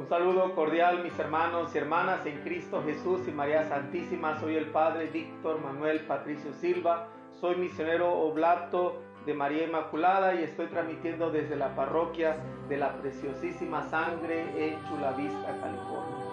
Un 0.00 0.08
saludo 0.08 0.54
cordial 0.54 1.02
mis 1.02 1.16
hermanos 1.18 1.74
y 1.74 1.78
hermanas 1.78 2.24
en 2.24 2.40
Cristo 2.40 2.82
Jesús 2.86 3.20
y 3.28 3.32
María 3.32 3.68
Santísima. 3.68 4.40
Soy 4.40 4.56
el 4.56 4.70
Padre 4.70 5.08
Víctor 5.08 5.60
Manuel 5.60 6.00
Patricio 6.06 6.54
Silva. 6.54 7.08
Soy 7.38 7.56
misionero 7.56 8.10
oblato 8.10 9.02
de 9.26 9.34
María 9.34 9.64
Inmaculada 9.64 10.34
y 10.36 10.44
estoy 10.44 10.68
transmitiendo 10.68 11.30
desde 11.30 11.54
la 11.54 11.76
parroquia 11.76 12.38
de 12.70 12.78
la 12.78 12.94
Preciosísima 12.94 13.82
Sangre 13.90 14.40
en 14.56 14.82
Chula 14.86 15.10
Vista, 15.12 15.48
California. 15.60 16.24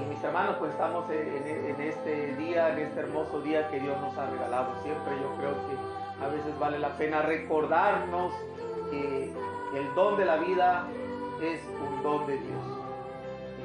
Y 0.00 0.04
mis 0.06 0.24
hermanos, 0.24 0.56
pues 0.58 0.72
estamos 0.72 1.10
en, 1.10 1.78
este 1.78 2.36
día, 2.36 2.72
en 2.72 2.78
este 2.78 3.00
hermoso 3.00 3.42
día 3.42 3.68
que 3.68 3.80
Dios 3.80 4.00
nos 4.00 4.16
ha 4.16 4.30
regalado. 4.30 4.72
Siempre 4.82 5.12
yo 5.20 5.36
creo 5.36 5.52
que 5.52 6.24
a 6.24 6.28
veces 6.28 6.58
vale 6.58 6.78
la 6.78 6.96
pena 6.96 7.20
recordarnos 7.20 8.32
que 8.90 9.30
el 9.74 9.94
don 9.94 10.16
de 10.16 10.24
la 10.24 10.36
vida 10.38 10.88
es 11.42 11.60
un 11.80 12.02
don 12.02 12.26
de 12.26 12.34
Dios. 12.38 12.64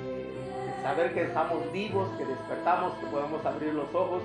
Eh, 0.04 0.74
saber 0.82 1.14
que 1.14 1.24
estamos 1.24 1.72
vivos, 1.72 2.10
que 2.18 2.26
despertamos, 2.26 2.94
que 2.96 3.06
podemos 3.08 3.46
abrir 3.46 3.74
los 3.74 3.94
ojos, 3.94 4.24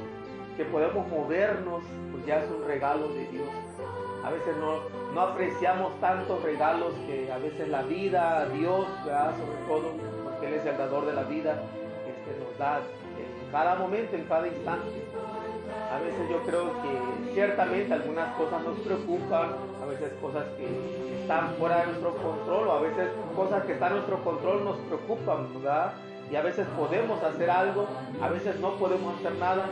que 0.56 0.64
podemos 0.64 1.06
movernos, 1.08 1.82
pues 2.10 2.26
ya 2.26 2.38
es 2.42 2.50
un 2.50 2.66
regalo 2.66 3.08
de 3.08 3.26
Dios. 3.28 3.48
A 4.24 4.30
veces 4.30 4.56
no, 4.56 4.80
no 5.14 5.20
apreciamos 5.20 5.98
tantos 6.00 6.42
regalos 6.42 6.94
que 7.06 7.30
a 7.32 7.38
veces 7.38 7.68
la 7.68 7.82
vida, 7.82 8.48
Dios, 8.48 8.86
sobre 9.04 9.58
todo, 9.68 9.92
porque 10.24 10.46
Él 10.46 10.54
es 10.54 10.66
el 10.66 10.78
dador 10.78 11.06
de 11.06 11.12
la 11.12 11.24
vida, 11.24 11.62
este, 12.06 12.38
nos 12.44 12.56
da 12.58 12.78
en 12.78 13.50
cada 13.50 13.74
momento, 13.74 14.16
en 14.16 14.24
cada 14.24 14.46
instante. 14.46 14.88
A 15.92 15.98
veces 15.98 16.28
yo 16.30 16.42
creo 16.44 16.72
que 16.82 17.32
ciertamente 17.34 17.92
algunas 17.92 18.34
cosas 18.36 18.62
nos 18.62 18.78
preocupan, 18.80 19.50
a 19.82 19.86
veces 19.86 20.12
cosas 20.20 20.44
que 20.56 21.20
están 21.20 21.54
fuera 21.56 21.80
de 21.80 21.86
nuestro 21.86 22.14
control 22.16 22.68
o 22.68 22.72
a 22.72 22.80
veces 22.80 23.08
cosas 23.36 23.64
que 23.64 23.72
están 23.72 23.88
en 23.88 23.96
nuestro 23.96 24.24
control 24.24 24.64
nos 24.64 24.76
preocupan, 24.78 25.52
¿verdad? 25.54 25.92
Y 26.30 26.36
a 26.36 26.42
veces 26.42 26.66
podemos 26.78 27.22
hacer 27.22 27.50
algo, 27.50 27.86
a 28.20 28.28
veces 28.28 28.58
no 28.60 28.76
podemos 28.76 29.18
hacer 29.18 29.34
nada 29.36 29.66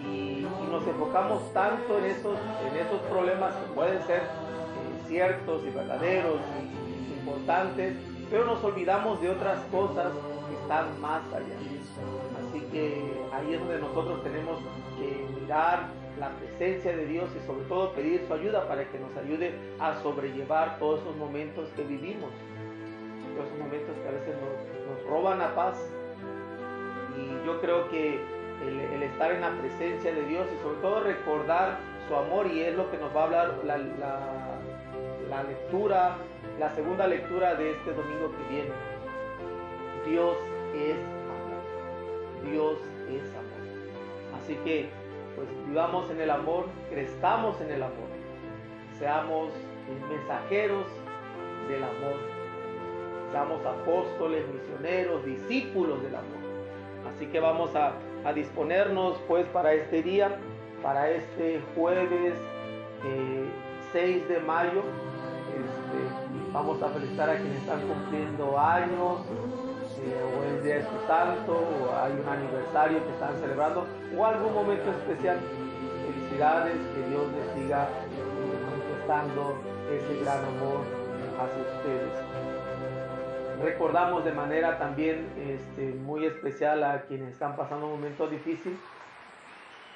y, 0.00 0.46
nos 0.70 0.86
enfocamos 0.86 1.52
tanto 1.54 1.98
en 1.98 2.04
esos, 2.04 2.36
en 2.70 2.76
esos 2.76 3.00
problemas 3.10 3.54
que 3.54 3.74
pueden 3.74 4.02
ser 4.06 4.18
eh, 4.18 5.02
ciertos 5.06 5.62
y 5.64 5.70
verdaderos 5.70 6.40
y 6.60 7.18
importantes, 7.18 7.96
pero 8.30 8.44
nos 8.44 8.62
olvidamos 8.62 9.20
de 9.22 9.30
otras 9.30 9.58
cosas 9.72 10.12
que 10.48 10.54
están 10.54 11.00
más 11.00 11.22
allá. 11.32 11.56
Así 12.38 12.60
que 12.70 13.02
ahí 13.32 13.54
es 13.54 13.60
donde 13.60 13.78
nosotros 13.78 14.22
tenemos 14.22 14.58
que 14.98 15.26
mirar 15.48 15.88
la 16.20 16.28
presencia 16.32 16.94
de 16.94 17.06
Dios 17.06 17.30
y 17.34 17.46
sobre 17.46 17.64
todo 17.68 17.92
pedir 17.92 18.22
su 18.26 18.34
ayuda 18.34 18.68
para 18.68 18.84
que 18.84 18.98
nos 18.98 19.16
ayude 19.16 19.54
a 19.80 19.94
sobrellevar 20.02 20.78
todos 20.78 21.00
esos 21.00 21.16
momentos 21.16 21.70
que 21.74 21.84
vivimos, 21.84 22.30
todos 23.34 23.46
esos 23.46 23.58
momentos 23.58 23.96
que 23.96 24.08
a 24.08 24.12
veces 24.12 24.34
nos, 24.36 25.08
roban 25.08 25.38
la 25.38 25.54
paz. 25.54 25.78
Y 27.16 27.46
yo 27.46 27.60
creo 27.62 27.88
que 27.88 28.20
el, 28.66 29.02
estar 29.02 29.32
en 29.32 29.40
la 29.40 29.52
presencia 29.58 30.14
de 30.14 30.22
Dios 30.26 30.46
y 30.54 30.62
sobre 30.62 30.80
todo 30.80 31.00
recordar 31.00 31.78
su 32.08 32.14
amor 32.14 32.46
y 32.48 32.60
es 32.60 32.76
lo 32.76 32.90
que 32.90 32.98
nos 32.98 33.14
va 33.16 33.22
a 33.22 33.24
hablar 33.24 33.54
la, 33.64 33.78
la 33.78 35.42
lectura, 35.44 36.18
la 36.58 36.68
segunda 36.74 37.06
lectura 37.06 37.54
de 37.54 37.70
este 37.70 37.92
domingo 37.92 38.30
que 38.36 38.54
viene. 38.54 38.70
Dios 40.06 40.36
es 40.74 40.98
amor. 41.24 42.50
Dios 42.50 42.78
es 43.08 43.22
amor. 43.30 44.42
Así 44.42 44.54
que 44.56 44.97
pues 45.38 45.68
vivamos 45.68 46.10
en 46.10 46.20
el 46.20 46.30
amor, 46.30 46.66
crezcamos 46.90 47.60
en 47.60 47.70
el 47.70 47.82
amor, 47.82 48.08
seamos 48.98 49.52
mensajeros 50.10 50.86
del 51.68 51.84
amor, 51.84 52.16
seamos 53.30 53.64
apóstoles, 53.64 54.44
misioneros, 54.52 55.24
discípulos 55.24 56.02
del 56.02 56.16
amor. 56.16 56.38
Así 57.14 57.26
que 57.26 57.38
vamos 57.38 57.70
a, 57.76 57.92
disponernos 58.34 59.16
pues 59.26 59.46
para 59.46 59.72
este 59.72 60.02
día, 60.02 60.36
para 60.82 61.08
este 61.08 61.62
jueves 61.74 62.34
6 63.92 63.94
eh, 63.94 64.26
de 64.28 64.40
mayo. 64.40 64.82
Este, 65.54 66.52
vamos 66.52 66.82
a 66.82 66.88
felicitar 66.88 67.30
a 67.30 67.36
quienes 67.36 67.58
están 67.58 67.80
cumpliendo 67.88 68.58
años, 68.58 69.20
o 70.14 70.44
el 70.44 70.62
día 70.62 70.76
de 70.76 70.82
su 70.82 71.06
santo, 71.06 71.52
o 71.52 71.96
hay 71.96 72.12
un 72.12 72.28
aniversario 72.28 73.04
que 73.04 73.12
están 73.12 73.36
celebrando, 73.38 73.86
o 74.16 74.26
algún 74.26 74.54
momento 74.54 74.90
especial. 74.90 75.38
Felicidades, 76.06 76.76
que 76.94 77.08
Dios 77.10 77.26
les 77.32 77.54
siga 77.54 77.88
manifestando 78.70 79.58
ese 79.90 80.22
gran 80.22 80.44
amor 80.44 80.80
hacia 81.38 81.62
ustedes. 81.62 82.12
Recordamos 83.62 84.24
de 84.24 84.32
manera 84.32 84.78
también 84.78 85.26
este, 85.36 85.92
muy 85.92 86.26
especial 86.26 86.84
a 86.84 87.02
quienes 87.02 87.32
están 87.32 87.56
pasando 87.56 87.86
un 87.86 87.92
momento 87.92 88.28
difícil, 88.28 88.78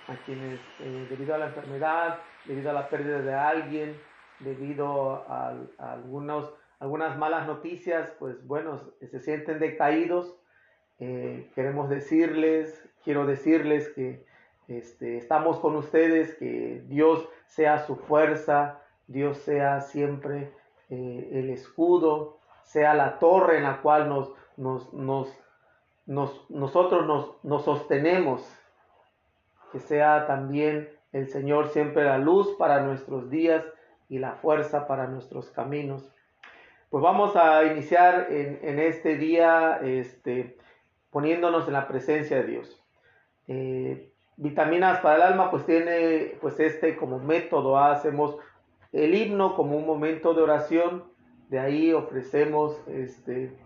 a 0.09 0.17
quienes 0.25 0.59
eh, 0.81 1.06
debido 1.09 1.34
a 1.34 1.39
la 1.39 1.47
enfermedad, 1.47 2.19
debido 2.44 2.71
a 2.71 2.73
la 2.73 2.89
pérdida 2.89 3.21
de 3.21 3.34
alguien, 3.34 3.97
debido 4.41 5.25
a 5.29 5.55
algunos 5.79 6.53
algunas 6.82 7.16
malas 7.16 7.47
noticias, 7.47 8.12
pues 8.19 8.44
bueno, 8.44 8.81
se 8.98 9.20
sienten 9.20 9.60
decaídos. 9.60 10.34
Eh, 10.98 11.48
queremos 11.54 11.88
decirles, 11.88 12.88
quiero 13.04 13.25
decirles 13.25 13.88
que 13.91 14.26
este, 14.66 15.16
estamos 15.16 15.60
con 15.60 15.76
ustedes, 15.76 16.34
que 16.34 16.82
Dios 16.88 17.28
sea 17.47 17.87
su 17.87 17.94
fuerza, 17.94 18.81
Dios 19.06 19.38
sea 19.38 19.81
siempre 19.81 20.53
eh, 20.91 21.28
el 21.31 21.50
escudo, 21.50 22.41
sea 22.65 22.94
la 22.94 23.20
torre 23.20 23.59
en 23.59 23.62
la 23.62 23.81
cual 23.81 24.09
nos, 24.09 24.34
nos, 24.56 24.93
nos, 24.93 26.50
nosotros 26.50 27.06
nos, 27.06 27.44
nos 27.44 27.64
sostenemos, 27.64 28.44
que 29.70 29.78
sea 29.78 30.26
también 30.26 30.91
el 31.12 31.28
Señor 31.28 31.69
siempre 31.69 32.03
la 32.03 32.19
luz 32.19 32.56
para 32.59 32.81
nuestros 32.81 33.31
días 33.31 33.64
y 34.09 34.19
la 34.19 34.32
fuerza 34.32 34.88
para 34.88 35.06
nuestros 35.06 35.49
caminos. 35.50 36.12
Pues 36.93 37.03
vamos 37.03 37.37
a 37.37 37.65
iniciar 37.65 38.27
en, 38.29 38.79
este 38.79 39.17
día 39.17 39.81
este, 39.83 40.59
poniéndonos 41.11 41.67
en 41.67 41.73
la 41.73 41.89
presencia 41.89 42.37
de 42.37 42.47
Dios. 42.47 42.85
Eh, 43.49 44.13
vitaminas 44.37 45.01
para 45.01 45.17
el 45.17 45.23
alma, 45.23 45.51
pues 45.51 45.65
tiene 45.65 46.37
pues 46.43 46.61
este 46.61 46.95
como 46.97 47.19
método, 47.19 47.79
hacemos 47.79 48.37
el 48.93 49.15
himno 49.15 49.57
como 49.57 49.79
un 49.79 49.87
momento 49.87 50.35
de 50.35 50.43
oración, 50.43 51.05
de 51.49 51.61
ahí 51.61 51.95
ofrecemos 51.95 52.79
este, 52.87 53.57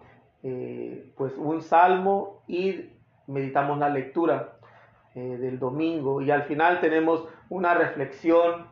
eh, 0.44 1.12
pues 1.16 1.36
un 1.36 1.62
salmo 1.62 2.44
y 2.46 2.92
meditamos 3.26 3.76
la 3.80 3.88
lectura 3.88 4.60
eh, 5.16 5.36
del 5.36 5.58
domingo 5.58 6.22
y 6.22 6.30
al 6.30 6.44
final 6.44 6.78
tenemos 6.78 7.26
una 7.48 7.74
reflexión 7.74 8.68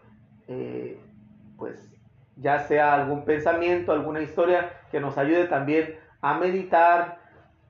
pues 1.57 1.94
ya 2.37 2.61
sea 2.61 2.95
algún 2.95 3.25
pensamiento, 3.25 3.93
alguna 3.93 4.23
historia 4.23 4.71
que 4.91 5.01
nos 5.01 5.17
ayude 5.19 5.45
también 5.47 5.99
a 6.21 6.35
meditar, 6.35 7.19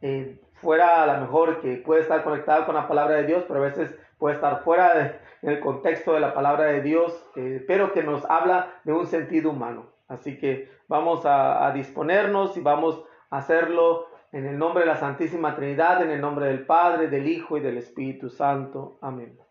eh, 0.00 0.40
fuera 0.54 1.02
a 1.02 1.06
lo 1.06 1.20
mejor 1.20 1.60
que 1.60 1.76
puede 1.76 2.02
estar 2.02 2.22
conectado 2.24 2.66
con 2.66 2.74
la 2.74 2.88
palabra 2.88 3.16
de 3.16 3.24
Dios, 3.24 3.44
pero 3.46 3.60
a 3.60 3.64
veces 3.64 3.94
puede 4.18 4.36
estar 4.36 4.62
fuera 4.62 4.94
de, 4.94 5.14
en 5.42 5.50
el 5.50 5.60
contexto 5.60 6.14
de 6.14 6.20
la 6.20 6.32
palabra 6.32 6.64
de 6.64 6.80
Dios, 6.80 7.26
eh, 7.36 7.62
pero 7.66 7.92
que 7.92 8.02
nos 8.02 8.24
habla 8.30 8.80
de 8.84 8.92
un 8.92 9.06
sentido 9.06 9.50
humano. 9.50 9.86
Así 10.08 10.38
que 10.38 10.70
vamos 10.88 11.26
a, 11.26 11.66
a 11.66 11.72
disponernos 11.72 12.56
y 12.56 12.60
vamos 12.60 13.04
a 13.30 13.38
hacerlo 13.38 14.06
en 14.32 14.46
el 14.46 14.58
nombre 14.58 14.82
de 14.82 14.86
la 14.86 14.96
Santísima 14.96 15.54
Trinidad, 15.54 16.02
en 16.02 16.10
el 16.10 16.20
nombre 16.20 16.46
del 16.46 16.66
Padre, 16.66 17.08
del 17.08 17.28
Hijo 17.28 17.56
y 17.56 17.60
del 17.60 17.78
Espíritu 17.78 18.30
Santo. 18.30 18.98
Amén. 19.00 19.43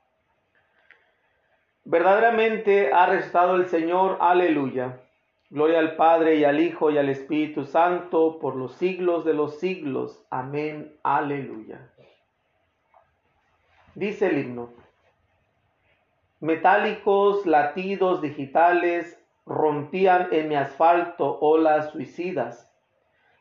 Verdaderamente 1.86 2.94
ha 2.94 3.06
resucitado 3.08 3.56
el 3.56 3.68
Señor, 3.68 4.18
aleluya. 4.22 5.00
Gloria 5.50 5.80
al 5.80 5.96
Padre 5.96 6.36
y 6.36 6.46
al 6.46 6.60
Hijo 6.60 6.90
y 6.90 6.98
al 6.98 7.10
Espíritu 7.10 7.66
Santo 7.66 8.40
por 8.40 8.56
los 8.56 8.76
siglos 8.76 9.26
de 9.26 9.34
los 9.34 9.60
siglos. 9.60 10.26
Amén, 10.30 10.96
aleluya. 11.04 11.92
Dice 13.96 14.28
el 14.28 14.40
himno. 14.40 14.70
Metálicos 16.40 17.46
latidos 17.46 18.22
digitales 18.22 19.22
rompían 19.46 20.30
en 20.32 20.50
mi 20.50 20.56
asfalto 20.56 21.38
olas 21.42 21.92
suicidas. 21.92 22.72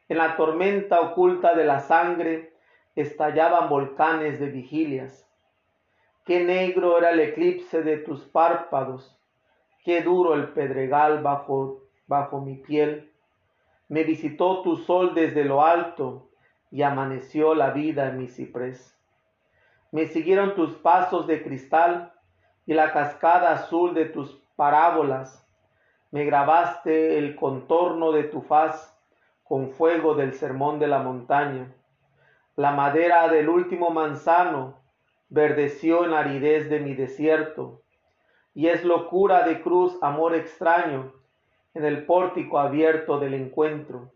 En 0.08 0.18
la 0.18 0.36
tormenta 0.36 1.00
oculta 1.00 1.54
de 1.54 1.64
la 1.64 1.80
sangre 1.80 2.52
estallaban 2.96 3.68
volcanes 3.68 4.38
de 4.38 4.46
vigilias. 4.46 5.26
Qué 6.24 6.44
negro 6.44 6.98
era 6.98 7.10
el 7.10 7.18
eclipse 7.18 7.82
de 7.82 7.96
tus 7.96 8.22
párpados, 8.22 9.18
qué 9.84 10.02
duro 10.02 10.34
el 10.34 10.50
pedregal 10.50 11.20
bajo, 11.20 11.80
bajo 12.06 12.40
mi 12.40 12.54
piel. 12.54 13.10
Me 13.88 14.04
visitó 14.04 14.62
tu 14.62 14.76
sol 14.76 15.14
desde 15.14 15.44
lo 15.44 15.64
alto 15.64 16.28
y 16.70 16.82
amaneció 16.82 17.56
la 17.56 17.70
vida 17.70 18.08
en 18.08 18.18
mi 18.18 18.28
ciprés. 18.28 18.96
Me 19.90 20.06
siguieron 20.06 20.54
tus 20.54 20.76
pasos 20.76 21.26
de 21.26 21.42
cristal 21.42 22.12
y 22.66 22.74
la 22.74 22.92
cascada 22.92 23.50
azul 23.50 23.92
de 23.92 24.04
tus 24.04 24.40
parábolas. 24.54 25.44
Me 26.12 26.24
grabaste 26.24 27.18
el 27.18 27.34
contorno 27.34 28.12
de 28.12 28.22
tu 28.22 28.42
faz 28.42 28.96
con 29.42 29.70
fuego 29.70 30.14
del 30.14 30.34
sermón 30.34 30.78
de 30.78 30.86
la 30.86 31.00
montaña. 31.00 31.74
La 32.54 32.70
madera 32.70 33.26
del 33.26 33.48
último 33.48 33.90
manzano 33.90 34.81
verdeció 35.32 36.04
en 36.04 36.12
aridez 36.12 36.68
de 36.68 36.78
mi 36.78 36.94
desierto, 36.94 37.80
y 38.52 38.66
es 38.68 38.84
locura 38.84 39.46
de 39.48 39.62
cruz 39.62 39.96
amor 40.02 40.34
extraño 40.34 41.14
en 41.72 41.86
el 41.86 42.04
pórtico 42.04 42.58
abierto 42.58 43.18
del 43.18 43.32
encuentro. 43.32 44.12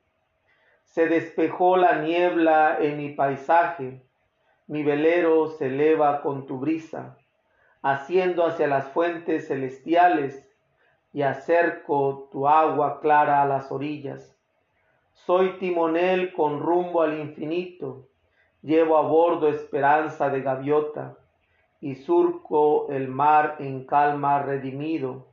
Se 0.85 1.09
despejó 1.09 1.79
la 1.79 2.03
niebla 2.03 2.77
en 2.79 2.99
mi 2.99 3.15
paisaje, 3.15 4.03
mi 4.67 4.83
velero 4.83 5.49
se 5.49 5.69
eleva 5.69 6.21
con 6.21 6.47
tu 6.47 6.59
brisa, 6.59 7.17
haciendo 7.81 8.45
hacia 8.45 8.67
las 8.67 8.89
fuentes 8.89 9.49
celestiales 9.49 10.47
y 11.15 11.23
acerco 11.23 12.29
tu 12.31 12.47
agua 12.47 13.01
clara 13.01 13.41
a 13.41 13.47
las 13.47 13.73
orillas. 13.73 14.37
Soy 15.15 15.57
timonel 15.59 16.35
con 16.35 16.61
rumbo 16.61 17.01
al 17.01 17.19
infinito, 17.19 18.07
llevo 18.63 18.97
a 18.97 19.03
bordo 19.03 19.49
esperanza 19.49 20.29
de 20.31 20.43
gaviota 20.43 21.17
y 21.81 21.95
surco 21.95 22.89
el 22.91 23.09
mar 23.09 23.57
en 23.59 23.85
calma 23.85 24.43
redimido, 24.43 25.27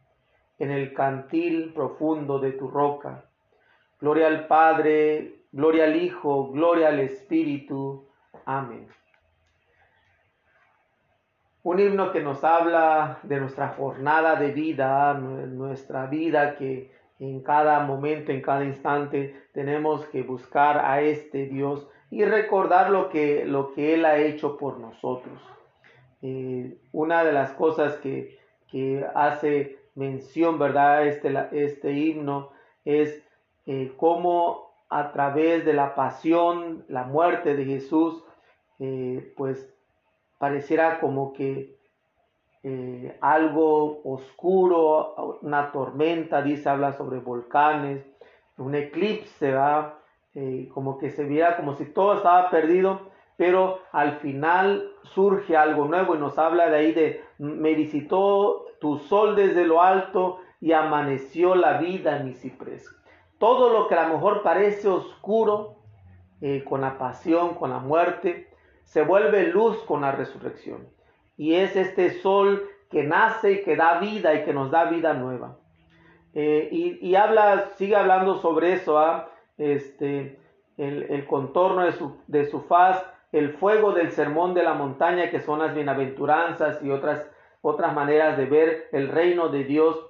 en 0.60 0.72
el 0.72 0.94
cantil 0.94 1.74
profundo 1.74 2.40
de 2.40 2.52
tu 2.52 2.68
roca. 2.68 3.26
Gloria 4.00 4.28
al 4.28 4.48
Padre, 4.48 5.36
gloria 5.52 5.86
al 5.86 5.96
Hijo, 5.96 6.52
gloria 6.52 6.90
al 6.90 7.00
Espíritu. 7.00 8.06
Amén. 8.46 8.88
Un 11.64 11.80
himno 11.80 12.12
que 12.12 12.22
nos 12.22 12.44
habla 12.44 13.20
de 13.24 13.40
nuestra 13.40 13.70
jornada 13.70 14.36
de 14.36 14.52
vida, 14.52 15.14
nuestra 15.14 16.08
vida 16.08 16.58
que 16.58 16.92
en 17.20 17.42
cada 17.42 17.80
momento, 17.80 18.34
en 18.34 18.42
cada 18.42 18.66
instante, 18.66 19.48
tenemos 19.54 20.06
que 20.08 20.24
buscar 20.24 20.80
a 20.80 21.02
este 21.02 21.46
Dios 21.46 21.88
y 22.14 22.26
recordar 22.26 22.92
lo 22.92 23.10
que, 23.10 23.44
lo 23.44 23.74
que 23.74 23.96
Él 23.96 24.06
ha 24.06 24.18
hecho 24.18 24.56
por 24.56 24.78
nosotros. 24.80 25.42
Eh, 26.22 26.78
una 26.92 27.24
de 27.24 27.32
las 27.32 27.52
cosas 27.54 27.96
que, 27.98 28.38
hace 29.16 29.78
mención, 29.96 30.58
¿verdad? 30.58 31.08
Este, 31.08 31.32
este 31.52 31.92
himno 31.92 32.50
es 32.86 33.24
eh, 33.66 33.94
cómo 33.98 34.72
a 34.90 35.12
través 35.12 35.66
de 35.66 35.74
la 35.74 35.96
pasión, 35.96 36.86
la 36.88 37.04
muerte 37.04 37.56
de 37.56 37.66
Jesús, 37.66 38.24
eh, 38.80 39.34
pues 39.36 39.68
pareciera 40.38 41.00
como 41.00 41.34
que 41.34 41.76
eh, 42.62 43.18
algo 43.22 44.02
oscuro, 44.04 45.40
una 45.42 45.72
tormenta, 45.72 46.44
dice, 46.44 46.70
habla 46.70 46.94
sobre 46.94 47.18
volcanes, 47.20 48.06
un 48.58 48.76
eclipse, 48.76 49.52
va, 49.52 50.00
eh, 50.36 50.70
como 50.74 50.98
que 50.98 51.12
se 51.12 51.24
veía 51.26 51.58
como 51.58 51.76
si 51.76 51.86
todo 51.86 52.16
estaba 52.16 52.50
perdido, 52.50 53.12
pero 53.38 53.80
al 53.92 54.14
final 54.20 54.92
surge 55.04 55.58
algo 55.58 55.86
nuevo 55.86 56.16
y 56.16 56.20
nos 56.20 56.38
habla 56.38 56.70
de 56.70 56.76
ahí 56.78 56.92
de, 56.94 57.24
me 57.38 57.74
visitó 57.74 58.66
tu 58.80 58.98
sol 58.98 59.36
desde 59.36 59.66
lo 59.66 59.82
alto 59.82 60.40
y 60.60 60.72
amaneció 60.72 61.56
la 61.56 61.78
vida 61.78 62.18
en 62.18 62.26
mi 62.26 62.34
ciprés. 62.34 62.90
Todo 63.38 63.70
lo 63.70 63.88
que 63.88 63.96
a 63.96 64.08
lo 64.08 64.16
mejor 64.16 64.44
parece 64.44 64.88
oscuro, 64.88 65.76
eh, 66.42 66.64
con 66.64 66.82
la 66.82 66.98
pasión, 66.98 67.56
con 67.56 67.70
la 67.70 67.80
muerte, 67.80 68.50
se 68.84 69.02
vuelve 69.02 69.48
luz 69.48 69.78
con 69.84 70.02
la 70.02 70.12
resurrección 70.12 70.88
y 71.38 71.56
es 71.56 71.76
este 71.76 72.22
sol 72.22 72.70
que 72.90 73.04
nace 73.04 73.54
y 73.54 73.64
que 73.64 73.76
da 73.76 74.00
vida 74.00 74.34
y 74.36 74.44
que 74.44 74.54
nos 74.54 74.72
da 74.72 74.86
vida 74.86 75.14
nueva. 75.14 75.58
Eh, 76.36 76.70
y, 76.72 77.16
habla, 77.16 77.72
sigue 77.76 77.96
hablando 77.96 78.40
sobre 78.40 78.74
eso, 78.74 78.98
¿ah? 78.98 79.30
Este, 79.58 80.40
el, 80.78 81.26
contorno 81.28 81.86
de 81.86 81.94
su, 81.94 82.18
de 82.28 82.46
su, 82.46 82.62
faz, 82.62 83.06
el 83.32 83.54
fuego 83.54 83.94
del 83.94 84.12
sermón 84.12 84.54
de 84.54 84.64
la 84.64 84.74
montaña, 84.74 85.30
que 85.30 85.42
son 85.42 85.60
las 85.60 85.74
bienaventuranzas 85.74 86.84
y 86.84 86.90
otras, 86.90 87.30
otras 87.62 87.94
maneras 87.94 88.38
de 88.38 88.46
ver 88.46 88.90
el 88.92 89.10
reino 89.10 89.50
de 89.50 89.64
Dios. 89.64 90.06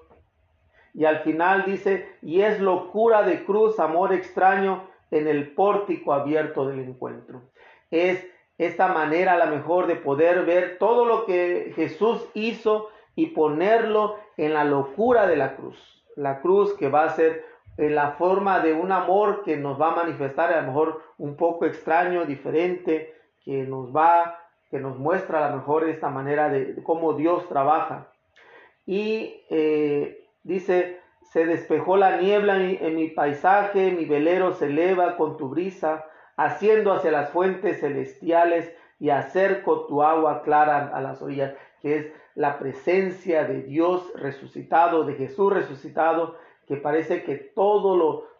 Y 0.93 1.05
al 1.05 1.19
final 1.19 1.65
dice, 1.65 2.07
y 2.21 2.41
es 2.41 2.59
locura 2.59 3.23
de 3.23 3.43
cruz, 3.45 3.79
amor 3.79 4.13
extraño 4.13 4.87
en 5.11 5.27
el 5.27 5.53
pórtico 5.53 6.13
abierto 6.13 6.67
del 6.67 6.79
encuentro. 6.79 7.43
Es 7.91 8.27
esta 8.57 8.87
manera 8.87 9.33
a 9.33 9.37
la 9.37 9.45
mejor 9.47 9.87
de 9.87 9.95
poder 9.95 10.45
ver 10.45 10.77
todo 10.77 11.05
lo 11.05 11.25
que 11.25 11.73
Jesús 11.75 12.27
hizo 12.33 12.89
y 13.15 13.27
ponerlo 13.27 14.17
en 14.37 14.53
la 14.53 14.63
locura 14.63 15.27
de 15.27 15.35
la 15.35 15.55
cruz. 15.55 15.77
La 16.15 16.41
cruz 16.41 16.73
que 16.73 16.89
va 16.89 17.05
a 17.05 17.09
ser 17.09 17.45
en 17.77 17.95
la 17.95 18.11
forma 18.11 18.59
de 18.59 18.73
un 18.73 18.91
amor 18.91 19.43
que 19.43 19.57
nos 19.57 19.79
va 19.79 19.91
a 19.91 19.95
manifestar 19.95 20.51
a 20.53 20.61
lo 20.61 20.67
mejor 20.67 21.01
un 21.17 21.35
poco 21.35 21.65
extraño, 21.65 22.25
diferente, 22.25 23.13
que 23.43 23.63
nos 23.63 23.95
va, 23.95 24.39
que 24.69 24.79
nos 24.79 24.97
muestra 24.97 25.45
a 25.45 25.49
lo 25.49 25.57
mejor 25.57 25.87
esta 25.89 26.09
manera 26.09 26.49
de, 26.49 26.81
cómo 26.83 27.13
Dios 27.13 27.47
trabaja. 27.49 28.07
Y 28.85 29.43
eh, 29.49 30.27
dice, 30.43 30.99
se 31.31 31.45
despejó 31.45 31.97
la 31.97 32.17
niebla 32.17 32.61
en 32.61 32.95
mi 32.95 33.09
paisaje, 33.09 33.91
mi 33.91 34.05
velero 34.05 34.53
se 34.53 34.67
eleva 34.67 35.17
con 35.17 35.37
tu 35.37 35.49
brisa, 35.49 36.05
haciendo 36.37 36.93
hacia 36.93 37.11
las 37.11 37.29
fuentes 37.31 37.79
celestiales 37.79 38.71
y 38.99 39.09
acerco 39.09 39.85
tu 39.87 40.03
agua 40.03 40.43
clara 40.43 40.91
a 40.93 41.01
las 41.01 41.21
orillas, 41.21 41.53
que 41.81 41.97
es 41.97 42.13
la 42.35 42.57
presencia 42.59 43.45
de 43.45 43.63
Dios 43.63 44.11
resucitado, 44.15 45.03
de 45.03 45.13
Jesús 45.15 45.53
resucitado, 45.53 46.37
que 46.67 46.77
parece 46.77 47.23
que 47.23 47.35
todo 47.35 47.97
lo 47.97 48.33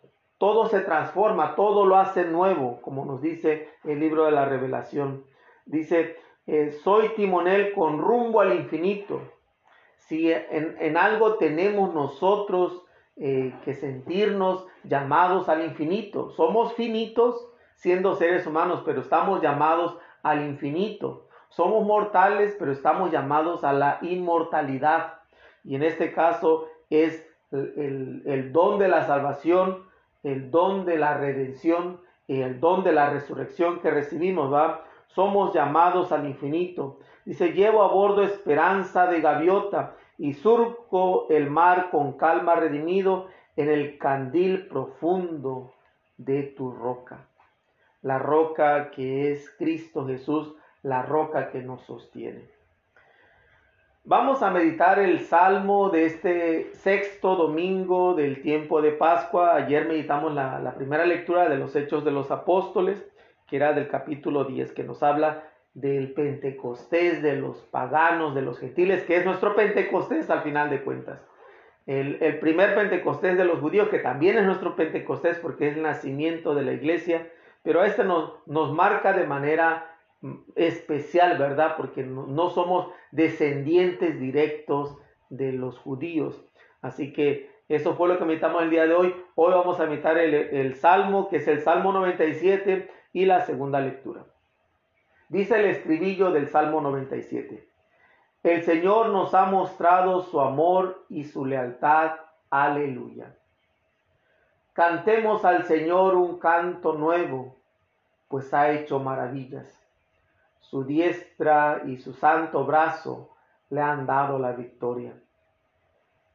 todo 0.44 0.68
se 0.68 0.82
transforma, 0.82 1.56
todo 1.56 1.86
lo 1.86 1.96
hace 1.96 2.26
nuevo, 2.26 2.82
como 2.82 3.06
nos 3.06 3.22
dice 3.22 3.70
el 3.86 4.02
libro 4.02 4.26
de 4.26 4.32
la 4.32 4.44
revelación. 4.44 5.24
Dice, 5.66 6.18
eh, 6.48 6.72
soy 6.84 7.16
timonel 7.16 7.72
con 7.72 8.00
rumbo 8.00 8.42
al 8.42 8.54
infinito. 8.54 9.22
Si 9.96 10.30
en, 10.30 10.98
algo 10.98 11.36
tenemos 11.36 11.94
nosotros 11.94 12.84
eh, 13.16 13.54
que 13.64 13.74
sentirnos 13.74 14.68
llamados 14.84 15.48
al 15.48 15.64
infinito, 15.64 16.32
somos 16.32 16.74
finitos, 16.74 17.48
siendo 17.76 18.16
seres 18.16 18.46
humanos, 18.46 18.82
pero 18.86 19.00
estamos 19.00 19.42
llamados 19.42 19.98
al 20.24 20.46
infinito. 20.46 21.28
Somos 21.48 21.86
mortales, 21.86 22.56
pero 22.60 22.74
estamos 22.74 23.12
llamados 23.12 23.64
a 23.64 23.72
la 23.72 24.00
inmortalidad. 24.02 25.22
Y 25.64 25.76
en 25.76 25.84
este 25.84 26.12
caso 26.12 26.68
es 26.90 27.26
el, 27.54 28.52
don 28.52 28.80
de 28.80 28.88
la 28.88 29.06
salvación, 29.06 29.84
el 30.24 30.52
don 30.52 30.86
de 30.86 30.98
la 30.98 31.18
redención 31.18 32.02
y 32.28 32.42
el 32.42 32.60
don 32.60 32.84
de 32.84 32.92
la 32.92 33.10
resurrección 33.10 33.80
que 33.80 33.92
recibimos, 33.92 34.52
¿va? 34.52 34.84
Somos 35.08 35.54
llamados 35.54 36.12
al 36.12 36.26
infinito. 36.26 37.00
Dice, 37.26 37.54
llevo 37.54 37.84
a 37.84 37.88
bordo 37.88 38.24
esperanza 38.24 39.08
de 39.08 39.22
gaviota 39.22 39.96
y 40.18 40.34
surco 40.34 41.28
el 41.30 41.50
mar 41.50 41.90
con 41.92 42.14
calma 42.14 42.56
redimido 42.56 43.28
en 43.56 43.70
el 43.70 43.98
candil 43.98 44.68
profundo 44.68 45.74
de 46.18 46.44
tu 46.44 46.72
roca 46.72 47.28
la 48.04 48.20
roca 48.20 48.92
que 48.92 49.32
es 49.32 49.50
Cristo 49.58 50.06
Jesús, 50.06 50.54
la 50.84 51.02
roca 51.02 51.50
que 51.50 51.62
nos 51.62 51.82
sostiene. 51.84 52.53
Vamos 54.06 54.44
a 54.44 54.52
meditar 54.52 55.00
el 55.00 55.22
salmo 55.22 55.90
de 55.90 56.06
este 56.08 56.74
sexto 56.74 57.38
domingo 57.38 58.16
del 58.16 58.42
tiempo 58.42 58.82
de 58.82 58.92
Pascua. 58.92 59.56
Ayer 59.56 59.88
meditamos 59.88 60.34
la, 60.34 60.74
primera 60.76 61.06
lectura 61.06 61.48
de 61.48 61.58
los 61.58 61.74
Hechos 61.74 62.04
de 62.04 62.12
los 62.12 62.30
Apóstoles, 62.30 63.02
que 63.48 63.56
era 63.56 63.72
del 63.72 63.88
capítulo 63.88 64.44
10, 64.44 64.74
que 64.74 64.84
nos 64.84 65.02
habla 65.04 65.50
del 65.74 66.12
Pentecostés, 66.12 67.24
de 67.24 67.38
los 67.38 67.60
paganos, 67.72 68.36
de 68.36 68.42
los 68.42 68.60
gentiles, 68.60 69.04
que 69.04 69.16
es 69.16 69.26
nuestro 69.26 69.56
Pentecostés 69.56 70.30
al 70.30 70.42
final 70.42 70.70
de 70.70 70.84
cuentas. 70.84 71.26
El, 71.86 72.40
primer 72.40 72.76
Pentecostés 72.76 73.38
de 73.38 73.46
los 73.46 73.62
judíos, 73.62 73.88
que 73.88 74.00
también 74.00 74.38
es 74.38 74.44
nuestro 74.44 74.76
Pentecostés 74.76 75.40
porque 75.40 75.70
es 75.70 75.78
el 75.78 75.84
nacimiento 75.84 76.54
de 76.56 76.64
la 76.64 76.74
iglesia, 76.74 77.32
pero 77.64 77.86
este 77.86 78.04
nos, 78.04 78.44
marca 78.74 79.14
de 79.14 79.26
manera 79.26 79.93
especial, 80.56 81.38
¿verdad? 81.38 81.76
Porque 81.78 82.04
no, 82.04 82.50
somos 82.50 82.88
descendientes 83.12 84.20
directos 84.20 84.98
de 85.30 85.52
los 85.52 85.78
judíos. 85.78 86.46
Así 86.82 87.14
que 87.14 87.52
eso 87.70 87.96
fue 87.96 88.10
lo 88.10 88.18
que 88.18 88.26
meditamos 88.26 88.64
el 88.64 88.70
día 88.70 88.86
de 88.86 88.94
hoy. 88.94 89.16
Hoy 89.36 89.54
vamos 89.54 89.80
a 89.80 89.86
meditar 89.86 90.18
el, 90.18 90.34
el 90.34 90.76
Salmo, 90.76 91.30
que 91.30 91.38
es 91.38 91.48
el 91.48 91.62
Salmo 91.62 91.92
97 91.92 92.90
y 93.14 93.26
la 93.26 93.42
segunda 93.42 93.80
lectura. 93.80 94.26
Dice 95.30 95.60
el 95.60 95.66
estribillo 95.66 96.32
del 96.32 96.48
Salmo 96.48 96.82
97. 96.82 97.68
El 98.44 98.64
Señor 98.64 99.10
nos 99.10 99.34
ha 99.34 99.46
mostrado 99.46 100.22
su 100.22 100.42
amor 100.42 101.06
y 101.10 101.24
su 101.24 101.46
lealtad. 101.46 102.12
Aleluya. 102.50 103.36
Cantemos 104.74 105.46
al 105.46 105.66
Señor 105.66 106.16
un 106.16 106.40
canto 106.40 106.94
nuevo, 106.94 107.58
pues 108.28 108.54
ha 108.54 108.72
hecho 108.72 109.00
maravillas. 109.00 109.83
Su 110.70 110.84
diestra 110.84 111.84
y 111.86 111.98
su 111.98 112.14
santo 112.14 112.66
brazo 112.66 113.30
le 113.70 113.82
han 113.82 114.06
dado 114.06 114.40
la 114.40 114.54
victoria. 114.54 115.14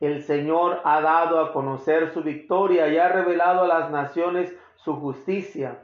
El 0.01 0.23
Señor 0.23 0.81
ha 0.85 1.01
dado 1.01 1.41
a 1.41 1.53
conocer 1.53 2.13
su 2.13 2.23
victoria 2.23 2.89
y 2.89 2.99
ha 2.99 3.09
revelado 3.09 3.65
a 3.65 3.67
las 3.67 3.91
naciones 3.91 4.57
su 4.77 4.95
justicia. 4.95 5.81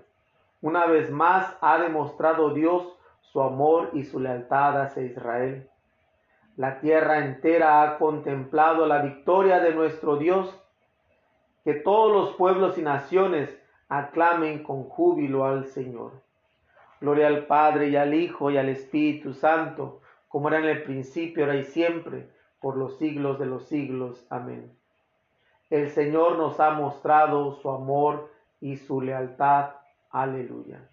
Una 0.60 0.86
vez 0.86 1.10
más 1.10 1.56
ha 1.60 1.78
demostrado 1.78 2.54
Dios 2.54 2.96
su 3.20 3.40
amor 3.42 3.90
y 3.92 4.04
su 4.04 4.20
lealtad 4.20 4.80
hacia 4.80 5.02
Israel. 5.02 5.68
La 6.56 6.78
tierra 6.78 7.18
entera 7.18 7.82
ha 7.82 7.98
contemplado 7.98 8.86
la 8.86 9.02
victoria 9.02 9.58
de 9.58 9.74
nuestro 9.74 10.16
Dios. 10.16 10.60
Que 11.64 11.74
todos 11.74 12.12
los 12.12 12.36
pueblos 12.36 12.78
y 12.78 12.82
naciones 12.82 13.50
aclamen 13.88 14.62
con 14.62 14.84
júbilo 14.84 15.44
al 15.44 15.64
Señor. 15.64 16.12
Gloria 17.04 17.26
al 17.26 17.44
Padre 17.44 17.88
y 17.90 17.96
al 17.96 18.14
Hijo 18.14 18.50
y 18.50 18.56
al 18.56 18.70
Espíritu 18.70 19.34
Santo, 19.34 20.00
como 20.26 20.48
era 20.48 20.58
en 20.58 20.64
el 20.64 20.84
principio, 20.84 21.44
ahora 21.44 21.58
y 21.58 21.64
siempre, 21.64 22.30
por 22.62 22.78
los 22.78 22.96
siglos 22.96 23.38
de 23.38 23.44
los 23.44 23.66
siglos. 23.66 24.26
Amén. 24.30 24.72
El 25.68 25.90
Señor 25.90 26.38
nos 26.38 26.60
ha 26.60 26.70
mostrado 26.70 27.52
su 27.56 27.68
amor 27.68 28.32
y 28.58 28.78
su 28.78 29.02
lealtad. 29.02 29.72
Aleluya. 30.12 30.88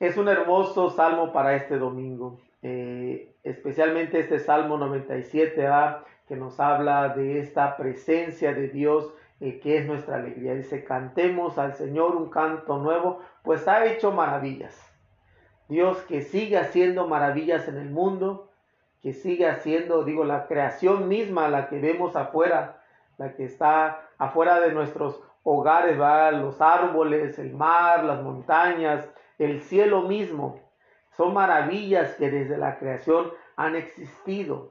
Es 0.00 0.16
un 0.16 0.28
hermoso 0.28 0.88
salmo 0.88 1.30
para 1.30 1.54
este 1.54 1.76
domingo, 1.76 2.40
eh, 2.62 3.34
especialmente 3.42 4.18
este 4.18 4.38
Salmo 4.38 4.78
97a 4.78 6.04
que 6.26 6.36
nos 6.36 6.58
habla 6.58 7.10
de 7.10 7.38
esta 7.38 7.76
presencia 7.76 8.54
de 8.54 8.68
Dios 8.68 9.12
que 9.42 9.78
es 9.78 9.86
nuestra 9.86 10.16
alegría. 10.16 10.54
Dice, 10.54 10.84
cantemos 10.84 11.58
al 11.58 11.74
Señor 11.74 12.14
un 12.14 12.30
canto 12.30 12.78
nuevo, 12.78 13.20
pues 13.42 13.66
ha 13.66 13.84
hecho 13.86 14.12
maravillas. 14.12 14.78
Dios 15.68 15.98
que 16.02 16.22
sigue 16.22 16.58
haciendo 16.58 17.08
maravillas 17.08 17.66
en 17.66 17.76
el 17.76 17.90
mundo, 17.90 18.50
que 19.02 19.12
sigue 19.12 19.48
haciendo, 19.48 20.04
digo, 20.04 20.24
la 20.24 20.46
creación 20.46 21.08
misma, 21.08 21.48
la 21.48 21.68
que 21.68 21.80
vemos 21.80 22.14
afuera, 22.14 22.82
la 23.18 23.34
que 23.34 23.44
está 23.44 24.08
afuera 24.16 24.60
de 24.60 24.72
nuestros 24.72 25.20
hogares, 25.42 26.00
va 26.00 26.30
los 26.30 26.60
árboles, 26.60 27.38
el 27.38 27.52
mar, 27.52 28.04
las 28.04 28.22
montañas, 28.22 29.08
el 29.38 29.60
cielo 29.60 30.02
mismo. 30.02 30.60
Son 31.16 31.34
maravillas 31.34 32.14
que 32.14 32.30
desde 32.30 32.56
la 32.56 32.78
creación 32.78 33.32
han 33.56 33.74
existido. 33.74 34.70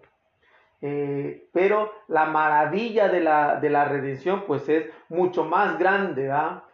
Eh, 0.81 1.47
pero 1.53 1.91
la 2.07 2.25
maravilla 2.25 3.07
de 3.07 3.19
la, 3.19 3.57
de 3.57 3.69
la, 3.69 3.85
redención 3.85 4.45
pues 4.47 4.67
es 4.67 4.89
mucho 5.09 5.45
más 5.45 5.77
grande, 5.77 6.27
¿va? 6.27 6.65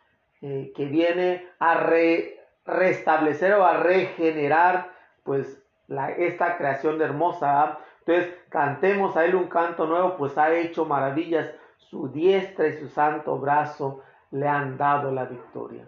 Eh, 0.42 0.72
que 0.76 0.86
viene 0.86 1.46
a 1.60 1.88
restablecer 2.66 3.54
o 3.54 3.66
a 3.66 3.78
regenerar 3.78 4.92
pues 5.24 5.62
esta 6.18 6.58
creación 6.58 7.02
hermosa. 7.02 7.80
Entonces 8.06 8.34
cantemos 8.50 9.18
a 9.18 9.26
él 9.26 9.36
un 9.36 9.48
canto 9.48 9.86
nuevo, 9.86 10.16
pues 10.16 10.38
ha 10.38 10.54
hecho 10.54 10.86
maravillas, 10.86 11.52
su 11.78 12.10
diestra 12.10 12.68
y 12.68 12.74
su 12.80 12.90
santo 12.90 13.38
brazo 13.40 14.04
le 14.32 14.48
han 14.48 14.78
dado 14.78 15.12
la 15.12 15.26
victoria. 15.26 15.86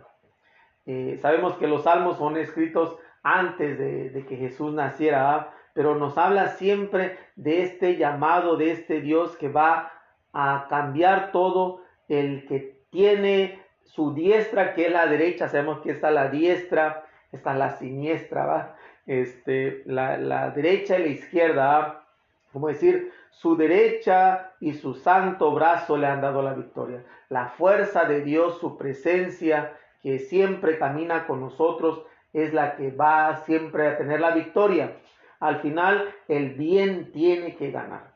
Eh, 0.85 1.19
sabemos 1.21 1.53
que 1.57 1.67
los 1.67 1.83
salmos 1.83 2.17
son 2.17 2.37
escritos 2.37 2.97
antes 3.21 3.77
de, 3.77 4.25
que 4.27 4.37
Jesús 4.37 4.73
naciera, 4.73 5.53
pero 5.73 5.95
nos 5.95 6.17
habla 6.17 6.49
siempre 6.49 7.17
de 7.35 7.63
este 7.63 7.97
llamado, 7.97 8.57
de 8.57 8.71
este 8.71 9.01
Dios 9.01 9.35
que 9.37 9.49
va 9.49 9.91
a 10.33 10.67
cambiar 10.69 11.31
todo, 11.31 11.81
el 12.07 12.47
que 12.47 12.79
tiene 12.89 13.61
su 13.83 14.13
diestra, 14.13 14.73
que 14.73 14.87
es 14.87 14.91
la 14.91 15.07
derecha, 15.07 15.47
sabemos 15.47 15.79
que 15.79 15.91
está 15.91 16.11
la 16.11 16.29
diestra, 16.29 17.05
está 17.31 17.53
la 17.53 17.71
siniestra, 17.71 18.45
¿va? 18.45 18.75
Este, 19.05 19.81
la, 19.85 20.17
la 20.17 20.51
derecha 20.51 20.99
y 20.99 21.03
la 21.03 21.09
izquierda, 21.09 22.03
como 22.51 22.67
decir, 22.67 23.11
su 23.31 23.55
derecha 23.55 24.51
y 24.59 24.73
su 24.73 24.93
santo 24.95 25.51
brazo 25.53 25.97
le 25.97 26.07
han 26.07 26.21
dado 26.21 26.41
la 26.41 26.53
victoria. 26.53 27.03
La 27.29 27.47
fuerza 27.47 28.05
de 28.05 28.21
Dios, 28.21 28.59
su 28.59 28.77
presencia, 28.77 29.73
que 30.01 30.19
siempre 30.19 30.77
camina 30.77 31.25
con 31.25 31.41
nosotros, 31.41 32.03
es 32.33 32.53
la 32.53 32.75
que 32.75 32.91
va 32.91 33.43
siempre 33.45 33.87
a 33.87 33.97
tener 33.97 34.19
la 34.19 34.31
victoria. 34.31 34.97
Al 35.39 35.61
final, 35.61 36.13
el 36.27 36.55
bien 36.55 37.11
tiene 37.11 37.55
que 37.55 37.71
ganar. 37.71 38.15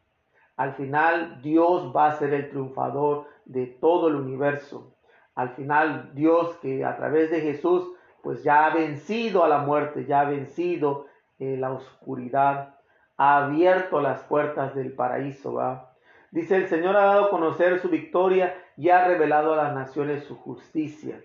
Al 0.58 0.74
final, 0.74 1.42
Dios 1.42 1.94
va 1.96 2.08
a 2.08 2.18
ser 2.18 2.34
el 2.34 2.50
triunfador 2.50 3.28
de 3.46 3.66
todo 3.66 4.10
el 4.10 4.16
universo. 4.16 4.96
Al 5.36 5.50
final, 5.56 6.12
Dios 6.14 6.58
que 6.62 6.86
a 6.86 6.96
través 6.96 7.32
de 7.32 7.42
Jesús, 7.42 7.90
pues 8.22 8.44
ya 8.44 8.66
ha 8.66 8.74
vencido 8.74 9.44
a 9.44 9.48
la 9.48 9.60
muerte, 9.60 10.06
ya 10.06 10.22
ha 10.22 10.26
vencido 10.26 11.08
eh, 11.40 11.58
la 11.58 11.72
oscuridad, 11.72 12.76
ha 13.18 13.46
abierto 13.46 14.02
las 14.02 14.22
puertas 14.24 14.76
del 14.76 14.94
paraíso. 14.94 15.54
¿va? 15.54 15.94
Dice, 16.32 16.58
el 16.58 16.68
Señor 16.68 16.96
ha 16.98 17.06
dado 17.06 17.26
a 17.26 17.30
conocer 17.30 17.80
su 17.80 17.90
victoria 17.90 18.56
y 18.78 18.90
ha 18.90 19.08
revelado 19.08 19.54
a 19.54 19.64
las 19.64 19.74
naciones 19.74 20.24
su 20.26 20.36
justicia. 20.36 21.22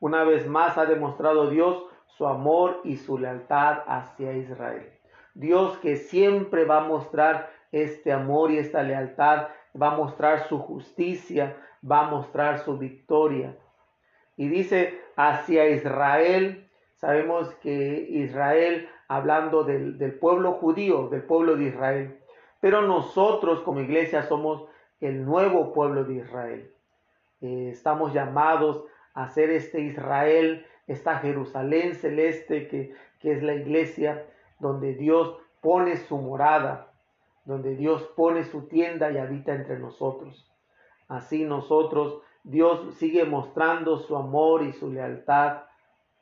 Una 0.00 0.24
vez 0.24 0.46
más 0.46 0.76
ha 0.76 0.86
demostrado 0.86 1.48
Dios 1.50 1.84
su 2.06 2.26
amor 2.26 2.80
y 2.84 2.96
su 2.96 3.18
lealtad 3.18 3.78
hacia 3.86 4.32
Israel. 4.32 4.95
Dios 5.36 5.76
que 5.78 5.96
siempre 5.96 6.64
va 6.64 6.78
a 6.78 6.88
mostrar 6.88 7.50
este 7.70 8.12
amor 8.12 8.50
y 8.50 8.58
esta 8.58 8.82
lealtad, 8.82 9.48
va 9.80 9.92
a 9.92 9.96
mostrar 9.96 10.48
su 10.48 10.58
justicia, 10.58 11.56
va 11.88 12.06
a 12.06 12.10
mostrar 12.10 12.60
su 12.60 12.78
victoria. 12.78 13.56
Y 14.36 14.48
dice 14.48 14.98
hacia 15.16 15.68
Israel, 15.68 16.70
sabemos 16.94 17.54
que 17.56 18.06
Israel, 18.08 18.88
hablando 19.08 19.64
del, 19.64 20.14
pueblo 20.18 20.52
judío, 20.52 21.08
del 21.08 21.22
pueblo 21.22 21.56
de 21.56 21.64
Israel, 21.64 22.18
pero 22.60 22.82
nosotros 22.82 23.60
como 23.60 23.80
iglesia 23.80 24.22
somos 24.22 24.66
el 25.00 25.24
nuevo 25.24 25.74
pueblo 25.74 26.04
de 26.04 26.14
Israel. 26.14 26.72
Eh, 27.42 27.68
estamos 27.70 28.14
llamados 28.14 28.84
a 29.12 29.28
ser 29.28 29.50
este 29.50 29.80
Israel 29.82 30.66
esta 30.86 31.18
Jerusalén 31.18 31.94
celeste 31.94 32.68
que, 32.68 32.94
que 33.18 33.32
es 33.32 33.42
la 33.42 33.54
iglesia, 33.54 34.24
donde 34.58 34.94
Dios 34.94 35.36
pone 35.60 35.96
su 35.96 36.18
morada, 36.18 36.92
donde 37.44 37.76
Dios 37.76 38.02
pone 38.16 38.44
su 38.44 38.62
tienda 38.68 39.10
y 39.10 39.18
habita 39.18 39.54
entre 39.54 39.78
nosotros. 39.78 40.50
Así 41.08 41.44
nosotros, 41.44 42.20
Dios 42.42 42.94
sigue 42.94 43.24
mostrando 43.24 43.98
su 43.98 44.16
amor 44.16 44.62
y 44.62 44.72
su 44.72 44.92
lealtad 44.92 45.62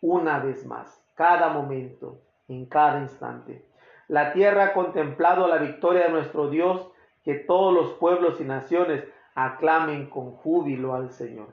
una 0.00 0.38
vez 0.38 0.66
más, 0.66 1.02
cada 1.14 1.48
momento, 1.48 2.20
en 2.48 2.66
cada 2.66 3.00
instante. 3.00 3.64
La 4.08 4.32
tierra 4.32 4.64
ha 4.64 4.72
contemplado 4.74 5.46
la 5.48 5.56
victoria 5.56 6.06
de 6.06 6.12
nuestro 6.12 6.50
Dios, 6.50 6.90
que 7.24 7.34
todos 7.34 7.72
los 7.72 7.92
pueblos 7.94 8.40
y 8.40 8.44
naciones 8.44 9.04
aclamen 9.34 10.10
con 10.10 10.32
júbilo 10.32 10.94
al 10.94 11.10
Señor. 11.10 11.48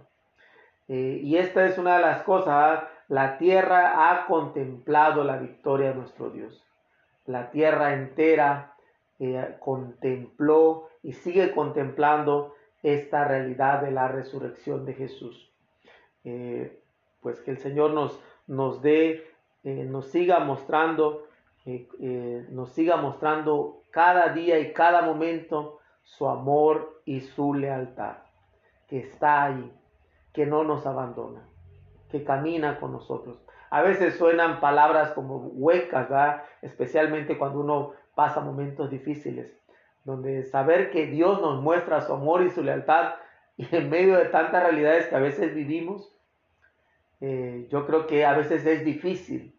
Eh, 0.90 1.22
y 1.24 1.38
esta 1.38 1.66
es 1.66 1.78
una 1.78 1.96
de 1.96 2.02
las 2.02 2.24
cosas 2.24 2.84
la 3.12 3.38
tierra 3.38 4.10
ha 4.10 4.26
contemplado 4.26 5.26
la 5.26 5.36
victoria 5.36 5.90
de 5.90 5.96
nuestro 5.96 6.30
Dios. 6.30 6.66
La 7.26 7.52
tierra 7.52 7.94
entera 7.94 8.76
eh, 9.20 9.56
contempló 9.60 10.90
y 11.04 11.14
sigue 11.14 11.52
contemplando 11.54 12.56
esta 12.84 13.26
realidad 13.26 13.82
de 13.82 13.92
la 13.92 14.08
resurrección 14.08 14.86
de 14.86 14.94
Jesús. 14.94 15.52
Eh, 16.24 16.80
pues 17.22 17.40
que 17.42 17.52
el 17.52 17.58
Señor 17.58 17.92
nos, 17.92 18.20
nos 18.48 18.82
dé, 18.82 19.28
eh, 19.64 19.86
nos 19.86 20.08
siga 20.08 20.40
mostrando, 20.40 21.28
nos 22.50 22.72
siga 22.72 22.98
mostrando 22.98 23.84
cada 23.92 24.30
día 24.34 24.58
y 24.58 24.74
cada 24.74 25.04
momento 25.04 25.80
su 26.02 26.28
amor 26.28 27.02
y 27.06 27.22
su 27.22 27.54
lealtad, 27.54 28.18
que 28.88 28.98
está 28.98 29.44
ahí, 29.44 29.72
que 30.34 30.48
no 30.48 30.64
nos 30.64 30.88
abandona 30.88 31.46
que 32.12 32.24
camina 32.24 32.80
con 32.80 32.92
nosotros. 32.92 33.38
A 33.72 33.82
veces 33.82 34.18
suenan 34.18 34.60
palabras 34.60 35.14
como 35.14 35.38
huecas, 35.38 36.10
¿verdad? 36.10 36.44
especialmente 36.62 37.38
cuando 37.38 37.62
uno 37.62 37.94
pasa 38.16 38.42
momentos 38.42 38.92
difíciles, 38.92 39.50
donde 40.04 40.44
saber 40.44 40.92
que 40.92 41.08
Dios 41.08 41.42
nos 41.42 41.62
muestra 41.62 42.02
su 42.02 42.14
amor 42.14 42.44
y 42.44 42.50
su 42.50 42.62
lealtad 42.62 43.14
y 43.56 43.74
en 43.74 43.90
medio 43.90 44.18
de 44.18 44.26
tantas 44.26 44.62
realidades 44.62 45.08
que 45.08 45.16
a 45.16 45.20
veces 45.20 45.56
vivimos, 45.56 46.14
eh, 47.22 47.68
yo 47.70 47.86
creo 47.86 48.08
que 48.08 48.26
a 48.26 48.34
veces 48.34 48.66
es 48.66 48.84
difícil, 48.84 49.58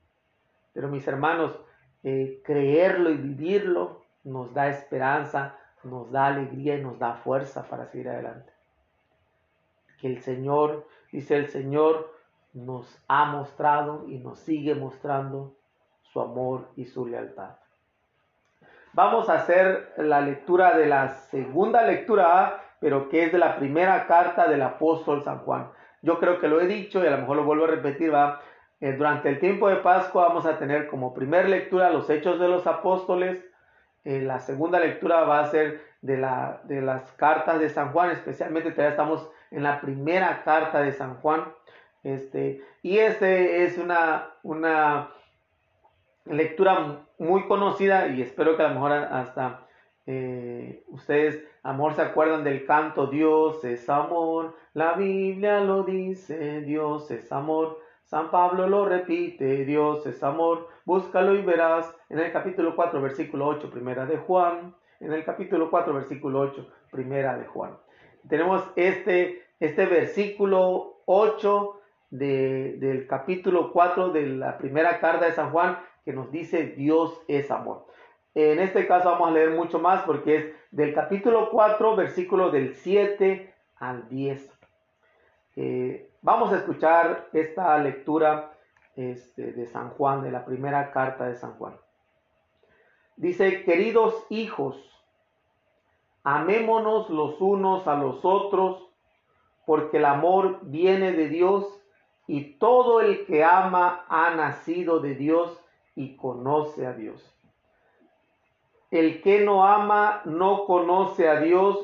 pero 0.74 0.88
mis 0.88 1.08
hermanos, 1.08 1.58
eh, 2.02 2.42
creerlo 2.44 3.10
y 3.10 3.16
vivirlo 3.16 4.02
nos 4.24 4.52
da 4.52 4.68
esperanza, 4.68 5.56
nos 5.84 6.10
da 6.12 6.26
alegría 6.26 6.76
y 6.76 6.82
nos 6.82 6.98
da 6.98 7.14
fuerza 7.14 7.62
para 7.62 7.86
seguir 7.86 8.10
adelante. 8.10 8.52
Que 10.00 10.08
el 10.08 10.20
Señor, 10.20 10.86
dice 11.10 11.36
el 11.36 11.48
Señor, 11.48 12.11
nos 12.52 13.02
ha 13.08 13.24
mostrado 13.26 14.08
y 14.08 14.18
nos 14.18 14.38
sigue 14.40 14.74
mostrando 14.74 15.54
su 16.02 16.20
amor 16.20 16.68
y 16.76 16.84
su 16.84 17.06
lealtad. 17.06 17.56
Vamos 18.94 19.30
a 19.30 19.34
hacer 19.34 19.94
la 19.96 20.20
lectura 20.20 20.76
de 20.76 20.86
la 20.86 21.08
segunda 21.08 21.82
lectura, 21.82 22.62
pero 22.78 23.08
que 23.08 23.24
es 23.24 23.32
de 23.32 23.38
la 23.38 23.56
primera 23.56 24.06
carta 24.06 24.48
del 24.48 24.60
apóstol 24.60 25.22
San 25.24 25.38
Juan. 25.38 25.70
Yo 26.02 26.18
creo 26.18 26.40
que 26.40 26.48
lo 26.48 26.60
he 26.60 26.66
dicho 26.66 27.02
y 27.02 27.06
a 27.06 27.12
lo 27.12 27.18
mejor 27.18 27.36
lo 27.36 27.44
vuelvo 27.44 27.64
a 27.64 27.68
repetir, 27.68 28.12
va. 28.12 28.40
Eh, 28.80 28.92
durante 28.92 29.28
el 29.28 29.38
tiempo 29.38 29.68
de 29.68 29.76
Pascua 29.76 30.28
vamos 30.28 30.44
a 30.44 30.58
tener 30.58 30.88
como 30.88 31.14
primera 31.14 31.48
lectura 31.48 31.90
los 31.90 32.10
hechos 32.10 32.38
de 32.38 32.48
los 32.48 32.66
apóstoles. 32.66 33.42
Eh, 34.04 34.20
la 34.20 34.40
segunda 34.40 34.80
lectura 34.80 35.22
va 35.22 35.40
a 35.40 35.46
ser 35.46 35.80
de, 36.02 36.18
la, 36.18 36.60
de 36.64 36.82
las 36.82 37.12
cartas 37.12 37.60
de 37.60 37.68
San 37.68 37.92
Juan, 37.92 38.10
especialmente 38.10 38.72
todavía 38.72 38.90
estamos 38.90 39.30
en 39.52 39.62
la 39.62 39.80
primera 39.80 40.42
carta 40.42 40.82
de 40.82 40.92
San 40.92 41.14
Juan. 41.20 41.44
Este, 42.02 42.62
y 42.82 42.98
este 42.98 43.64
es 43.64 43.78
una, 43.78 44.30
una 44.42 45.10
lectura 46.24 47.04
muy 47.18 47.46
conocida 47.46 48.08
y 48.08 48.22
espero 48.22 48.56
que 48.56 48.62
a 48.62 48.68
lo 48.68 48.74
mejor 48.74 48.92
hasta 48.92 49.66
eh, 50.06 50.82
ustedes, 50.88 51.44
amor, 51.62 51.94
se 51.94 52.02
acuerdan 52.02 52.42
del 52.42 52.66
canto 52.66 53.06
Dios 53.06 53.64
es 53.64 53.88
amor. 53.88 54.56
La 54.74 54.94
Biblia 54.94 55.60
lo 55.60 55.84
dice, 55.84 56.62
Dios 56.62 57.10
es 57.10 57.30
amor. 57.30 57.80
San 58.04 58.30
Pablo 58.30 58.66
lo 58.66 58.84
repite, 58.84 59.64
Dios 59.64 60.04
es 60.06 60.22
amor. 60.22 60.68
Búscalo 60.84 61.34
y 61.34 61.42
verás 61.42 61.94
en 62.08 62.18
el 62.18 62.32
capítulo 62.32 62.74
4, 62.74 63.00
versículo 63.00 63.46
8, 63.46 63.70
primera 63.70 64.06
de 64.06 64.18
Juan. 64.18 64.74
En 65.00 65.12
el 65.12 65.24
capítulo 65.24 65.70
4, 65.70 65.94
versículo 65.94 66.40
8, 66.40 66.68
primera 66.90 67.38
de 67.38 67.46
Juan. 67.46 67.76
Tenemos 68.28 68.62
este, 68.76 69.44
este 69.60 69.86
versículo 69.86 71.00
8 71.06 71.80
del 72.12 73.06
capítulo 73.08 73.72
4 73.72 74.10
de 74.10 74.26
la 74.26 74.58
primera 74.58 75.00
carta 75.00 75.24
de 75.24 75.32
San 75.32 75.50
Juan 75.50 75.78
que 76.04 76.12
nos 76.12 76.30
dice 76.30 76.66
Dios 76.76 77.22
es 77.26 77.50
amor. 77.50 77.86
En 78.34 78.58
este 78.58 78.86
caso 78.86 79.10
vamos 79.10 79.28
a 79.28 79.32
leer 79.32 79.50
mucho 79.52 79.78
más 79.78 80.02
porque 80.02 80.36
es 80.36 80.46
del 80.70 80.94
capítulo 80.94 81.50
4, 81.50 81.96
versículo 81.96 82.50
del 82.50 82.74
7 82.74 83.54
al 83.76 84.08
10. 84.10 84.50
Eh, 85.56 86.10
vamos 86.20 86.52
a 86.52 86.58
escuchar 86.58 87.28
esta 87.32 87.78
lectura 87.78 88.52
este, 88.94 89.52
de 89.52 89.66
San 89.66 89.90
Juan, 89.90 90.22
de 90.22 90.30
la 90.30 90.44
primera 90.44 90.92
carta 90.92 91.26
de 91.26 91.36
San 91.36 91.54
Juan. 91.54 91.76
Dice, 93.16 93.64
queridos 93.64 94.26
hijos, 94.28 94.76
amémonos 96.24 97.08
los 97.08 97.40
unos 97.40 97.86
a 97.86 97.96
los 97.96 98.22
otros, 98.22 98.86
porque 99.64 99.96
el 99.96 100.04
amor 100.04 100.58
viene 100.62 101.12
de 101.12 101.28
Dios 101.28 101.81
y 102.32 102.54
todo 102.54 103.02
el 103.02 103.26
que 103.26 103.44
ama 103.44 104.06
ha 104.08 104.30
nacido 104.30 105.00
de 105.00 105.14
Dios 105.14 105.60
y 105.94 106.16
conoce 106.16 106.86
a 106.86 106.94
Dios. 106.94 107.22
El 108.90 109.20
que 109.20 109.40
no 109.40 109.66
ama 109.66 110.22
no 110.24 110.64
conoce 110.64 111.28
a 111.28 111.40
Dios 111.40 111.78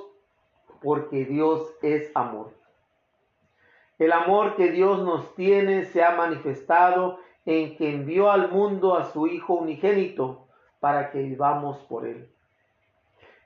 porque 0.82 1.26
Dios 1.26 1.70
es 1.82 2.10
amor. 2.14 2.50
El 3.98 4.10
amor 4.10 4.56
que 4.56 4.70
Dios 4.70 5.00
nos 5.00 5.34
tiene 5.34 5.84
se 5.84 6.02
ha 6.02 6.12
manifestado 6.12 7.18
en 7.44 7.76
que 7.76 7.90
envió 7.90 8.30
al 8.30 8.50
mundo 8.50 8.96
a 8.96 9.04
su 9.04 9.26
Hijo 9.26 9.52
unigénito 9.52 10.46
para 10.80 11.10
que 11.10 11.20
vivamos 11.20 11.76
por 11.90 12.06
él. 12.06 12.26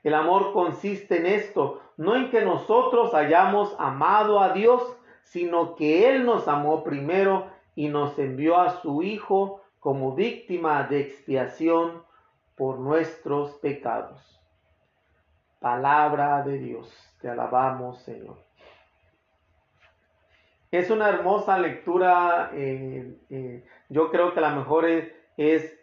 El 0.05 0.13
amor 0.13 0.53
consiste 0.53 1.17
en 1.17 1.25
esto, 1.25 1.81
no 1.97 2.15
en 2.15 2.29
que 2.29 2.45
nosotros 2.45 3.13
hayamos 3.13 3.75
amado 3.77 4.39
a 4.39 4.53
Dios, 4.53 4.81
sino 5.23 5.75
que 5.75 6.09
Él 6.09 6.25
nos 6.25 6.47
amó 6.47 6.83
primero 6.83 7.47
y 7.75 7.89
nos 7.89 8.17
envió 8.19 8.57
a 8.57 8.81
su 8.81 9.03
Hijo 9.03 9.61
como 9.79 10.13
víctima 10.15 10.83
de 10.83 11.01
expiación 11.01 12.03
por 12.55 12.79
nuestros 12.79 13.55
pecados. 13.55 14.39
Palabra 15.59 16.43
de 16.43 16.59
Dios, 16.59 16.93
te 17.19 17.29
alabamos 17.29 18.01
Señor. 18.03 18.37
Es 20.71 20.89
una 20.89 21.07
hermosa 21.07 21.59
lectura, 21.59 22.49
eh, 22.53 23.15
eh, 23.29 23.63
yo 23.89 24.09
creo 24.09 24.33
que 24.33 24.41
la 24.41 24.55
mejor 24.55 24.85
es, 24.85 25.13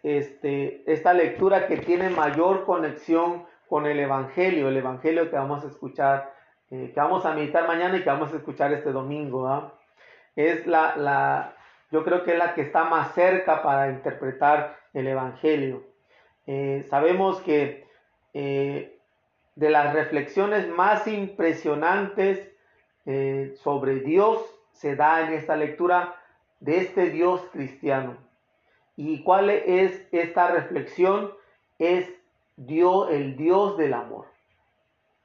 este, 0.03 0.83
esta 0.91 1.13
lectura 1.13 1.67
que 1.67 1.77
tiene 1.77 2.09
mayor 2.09 2.65
conexión 2.65 3.45
con 3.69 3.85
el 3.85 3.99
Evangelio, 4.01 4.67
el 4.67 4.75
Evangelio 4.75 5.29
que 5.29 5.37
vamos 5.37 5.63
a 5.63 5.67
escuchar, 5.67 6.33
eh, 6.71 6.91
que 6.93 6.99
vamos 6.99 7.25
a 7.25 7.33
meditar 7.33 7.67
mañana 7.67 7.97
y 7.97 8.01
que 8.01 8.09
vamos 8.09 8.33
a 8.33 8.37
escuchar 8.37 8.71
este 8.71 8.93
domingo. 8.93 9.73
Es 10.37 10.65
la, 10.65 10.95
la, 10.95 11.53
yo 11.91 12.05
creo 12.05 12.23
que 12.23 12.31
es 12.31 12.37
la 12.37 12.53
que 12.53 12.61
está 12.61 12.85
más 12.85 13.13
cerca 13.13 13.61
para 13.61 13.89
interpretar 13.89 14.77
el 14.93 15.07
Evangelio. 15.07 15.83
Eh, 16.47 16.85
sabemos 16.89 17.41
que 17.41 17.85
eh, 18.33 18.97
de 19.55 19.69
las 19.69 19.93
reflexiones 19.93 20.69
más 20.69 21.07
impresionantes 21.07 22.47
sobre 23.63 23.95
Dios 23.95 24.39
se 24.73 24.95
da 24.95 25.25
en 25.25 25.33
esta 25.33 25.55
lectura 25.55 26.15
de 26.59 26.77
este 26.77 27.09
Dios 27.09 27.41
cristiano. 27.51 28.15
¿Y 28.95 29.23
cuál 29.23 29.49
es 29.49 30.07
esta 30.11 30.51
reflexión? 30.51 31.33
Es 31.79 32.07
Dios, 32.55 33.09
el 33.09 33.35
Dios 33.35 33.75
del 33.77 33.95
amor. 33.95 34.30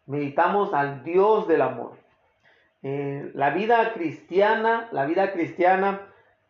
Meditamos 0.06 0.72
al 0.72 1.02
Dios 1.02 1.46
del 1.48 1.62
amor. 1.62 1.96
la 2.82 3.50
vida 3.50 3.92
cristiana, 3.92 4.88
la 4.92 5.06
vida 5.06 5.32
cristiana 5.32 6.00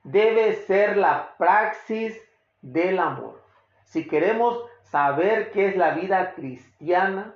debe 0.04 0.52
ser 0.52 0.96
la 0.96 1.34
praxis 1.38 2.20
del 2.60 2.98
amor. 2.98 3.42
Si 3.84 4.06
queremos 4.06 4.62
saber 4.82 5.50
qué 5.50 5.68
es 5.68 5.76
la 5.76 5.92
vida 5.92 6.34
cristiana, 6.34 7.34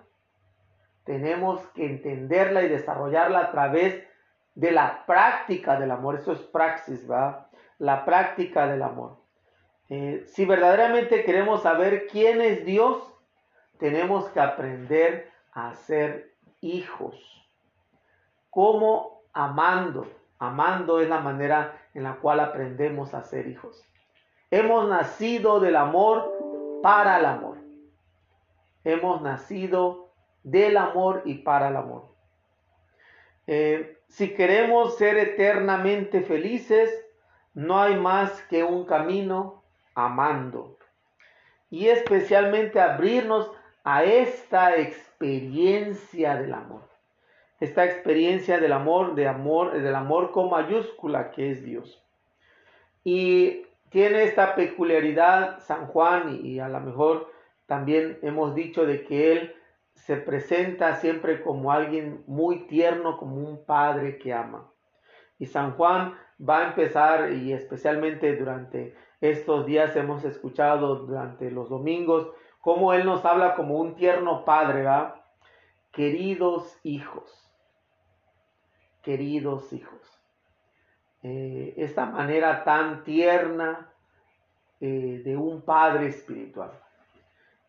tenemos 1.05 1.61
que 1.75 1.87
entenderla 1.87 2.63
y 2.63 2.69
desarrollarla 2.69 3.41
a 3.41 3.51
través 3.51 4.05
de 4.55 4.73
la 4.73 5.05
práctica 5.07 5.79
del 5.79 5.91
amor. 5.91 6.17
Eso 6.17 6.33
es 6.33 6.41
praxis, 6.41 7.11
¿va? 7.11 7.49
La 7.79 8.05
práctica 8.05 8.67
del 8.67 8.83
amor. 8.83 9.17
Eh, 9.89 10.25
si 10.27 10.45
verdaderamente 10.45 11.25
queremos 11.25 11.63
saber 11.63 12.07
quién 12.07 12.41
es 12.41 12.65
Dios, 12.65 13.03
tenemos 13.79 14.29
que 14.29 14.41
aprender 14.41 15.30
a 15.53 15.75
ser 15.75 16.35
hijos. 16.61 17.17
¿Cómo? 18.51 19.23
Amando. 19.33 20.07
Amando 20.39 21.01
es 21.01 21.09
la 21.09 21.21
manera 21.21 21.81
en 21.95 22.05
la 22.05 22.17
cual 22.17 22.41
aprendemos 22.41 23.15
a 23.15 23.23
ser 23.23 23.47
hijos. 23.47 23.85
Hemos 24.51 24.89
nacido 24.89 25.61
del 25.61 25.77
amor 25.77 26.81
para 26.83 27.19
el 27.19 27.25
amor. 27.27 27.59
Hemos 28.85 29.21
nacido 29.23 30.09
del 30.43 30.77
amor 30.77 31.23
y 31.25 31.35
para 31.35 31.69
el 31.69 31.77
amor. 31.77 32.09
Eh, 33.47 33.99
si 34.09 34.35
queremos 34.35 34.97
ser 34.97 35.19
eternamente 35.19 36.23
felices, 36.23 36.91
no 37.53 37.81
hay 37.81 37.97
más 37.97 38.41
que 38.43 38.65
un 38.65 38.87
camino 38.87 39.63
amando. 39.95 40.79
Y 41.69 41.89
especialmente 41.89 42.81
abrirnos 42.81 43.53
a 43.85 44.05
esta 44.05 44.77
experiencia 44.77 45.10
del 45.21 46.55
amor. 46.55 46.89
Esta 47.61 47.85
experiencia 47.85 48.59
del 48.59 48.73
amor, 48.73 49.15
de 49.15 49.29
amor, 49.29 49.79
del 49.79 49.95
amor 49.95 50.31
con 50.31 50.49
mayúscula 50.49 51.31
que 51.31 51.51
es 51.51 51.63
Dios. 51.63 52.03
Y 53.05 53.67
tiene 53.91 54.23
esta 54.23 54.55
peculiaridad 54.55 55.61
San 55.61 55.89
Juan 55.89 56.41
y, 56.43 56.59
a 56.59 56.69
lo 56.69 56.81
mejor 56.81 57.31
también 57.67 58.19
hemos 58.23 58.55
dicho 58.55 58.87
de 58.87 59.05
que 59.05 59.33
él 59.33 59.55
se 59.95 60.17
presenta 60.17 60.97
siempre 60.97 61.43
como 61.43 61.71
alguien 61.71 62.25
muy 62.27 62.67
tierno, 62.67 63.19
como 63.19 63.37
un 63.37 63.65
padre 63.67 64.17
que 64.17 64.33
ama. 64.33 64.73
Y 65.39 65.47
San 65.47 65.73
Juan 65.73 66.15
va 66.41 66.61
a 66.61 66.69
empezar, 66.69 67.33
y 67.33 67.53
especialmente 67.53 68.37
durante 68.37 68.95
estos 69.21 69.67
días 69.67 69.95
hemos 69.97 70.25
escuchado 70.25 70.97
durante 70.97 71.51
los 71.51 71.69
domingos, 71.69 72.31
cómo 72.61 72.93
Él 72.93 73.05
nos 73.05 73.25
habla 73.25 73.55
como 73.55 73.79
un 73.79 73.95
tierno 73.95 74.45
padre, 74.45 74.83
¿va? 74.85 75.25
Queridos 75.93 76.79
hijos, 76.83 77.53
queridos 79.03 79.73
hijos. 79.73 80.01
Eh, 81.23 81.75
esta 81.77 82.07
manera 82.07 82.65
tan 82.65 83.05
tierna 83.05 83.91
eh, 84.81 85.21
de 85.25 85.37
un 85.37 85.63
padre 85.63 86.09
espiritual. 86.09 86.71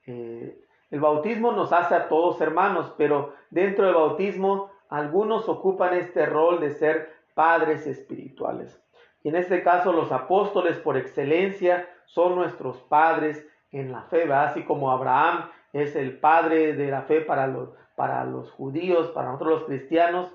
Eh, 0.08 0.58
el 0.90 1.00
bautismo 1.00 1.52
nos 1.52 1.74
hace 1.74 1.96
a 1.96 2.08
todos 2.08 2.40
hermanos, 2.42 2.94
pero 2.98 3.34
dentro 3.50 3.86
del 3.86 3.96
bautismo 3.96 4.72
algunos 4.90 5.50
ocupan 5.50 5.94
este 5.94 6.26
rol 6.26 6.60
de 6.60 6.72
ser 6.72 7.14
padres 7.34 7.88
espirituales. 7.88 8.82
Y 9.24 9.30
en 9.30 9.36
este 9.36 9.64
caso 9.64 9.94
los 9.94 10.12
apóstoles 10.12 10.78
por 10.78 10.98
excelencia 10.98 11.90
son 12.06 12.36
nuestros 12.36 12.78
padres 12.84 13.48
en 13.72 13.92
la 13.92 14.04
fe, 14.04 14.32
así 14.34 14.64
como 14.64 14.92
Abraham 14.92 15.50
es 15.74 15.96
el 15.96 16.18
padre 16.20 16.74
de 16.74 16.92
la 16.92 17.04
fe 17.04 17.22
para 17.22 17.48
los, 17.48 17.70
para 17.96 18.24
los 18.26 18.52
judíos, 18.52 19.08
para 19.10 19.32
nosotros 19.32 19.60
los 19.60 19.64
cristianos, 19.64 20.32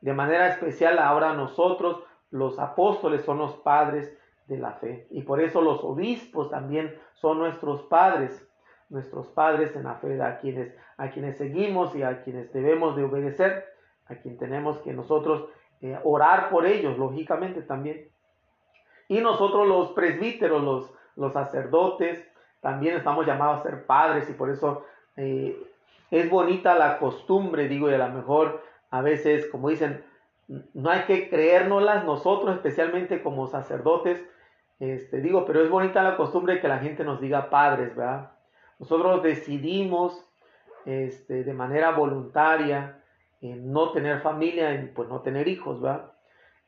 de 0.00 0.12
manera 0.12 0.48
especial 0.48 0.98
ahora 0.98 1.32
nosotros 1.32 2.02
los 2.30 2.58
apóstoles 2.58 3.24
son 3.24 3.38
los 3.38 3.54
padres 3.56 4.14
de 4.46 4.58
la 4.58 4.72
fe. 4.72 5.06
Y 5.10 5.22
por 5.22 5.40
eso 5.40 5.62
los 5.62 5.82
obispos 5.82 6.50
también 6.50 6.94
son 7.14 7.38
nuestros 7.38 7.82
padres, 7.84 8.46
nuestros 8.90 9.28
padres 9.28 9.74
en 9.76 9.84
la 9.84 9.94
fe, 9.94 10.20
a 10.20 10.38
quienes, 10.38 10.74
a 10.98 11.08
quienes 11.10 11.38
seguimos 11.38 11.94
y 11.94 12.02
a 12.02 12.22
quienes 12.22 12.52
debemos 12.52 12.96
de 12.96 13.04
obedecer, 13.04 13.64
a 14.06 14.16
quien 14.16 14.36
tenemos 14.36 14.78
que 14.80 14.92
nosotros 14.92 15.48
eh, 15.80 15.98
orar 16.04 16.50
por 16.50 16.66
ellos, 16.66 16.98
lógicamente 16.98 17.62
también. 17.62 18.08
Y 19.08 19.20
nosotros 19.20 19.66
los 19.66 19.92
presbíteros, 19.92 20.62
los, 20.62 20.92
los 21.16 21.32
sacerdotes, 21.32 22.26
también 22.64 22.96
estamos 22.96 23.26
llamados 23.26 23.60
a 23.60 23.62
ser 23.62 23.84
padres 23.84 24.30
y 24.30 24.32
por 24.32 24.48
eso 24.48 24.86
eh, 25.16 25.54
es 26.10 26.30
bonita 26.30 26.74
la 26.74 26.98
costumbre, 26.98 27.68
digo, 27.68 27.90
y 27.90 27.94
a 27.94 27.98
lo 27.98 28.08
mejor 28.08 28.62
a 28.90 29.02
veces, 29.02 29.46
como 29.48 29.68
dicen, 29.68 30.02
no 30.48 30.88
hay 30.88 31.02
que 31.02 31.28
creérnoslas 31.28 32.06
nosotros, 32.06 32.56
especialmente 32.56 33.22
como 33.22 33.48
sacerdotes. 33.48 34.24
Este, 34.80 35.20
digo, 35.20 35.44
pero 35.44 35.62
es 35.62 35.68
bonita 35.68 36.02
la 36.02 36.16
costumbre 36.16 36.62
que 36.62 36.68
la 36.68 36.78
gente 36.78 37.04
nos 37.04 37.20
diga 37.20 37.50
padres, 37.50 37.94
¿verdad? 37.94 38.32
Nosotros 38.78 39.22
decidimos 39.22 40.24
este, 40.86 41.44
de 41.44 41.52
manera 41.52 41.90
voluntaria 41.90 42.98
no 43.42 43.92
tener 43.92 44.22
familia, 44.22 44.72
en 44.72 44.94
pues 44.94 45.06
no 45.10 45.20
tener 45.20 45.48
hijos, 45.48 45.82
¿verdad? 45.82 46.12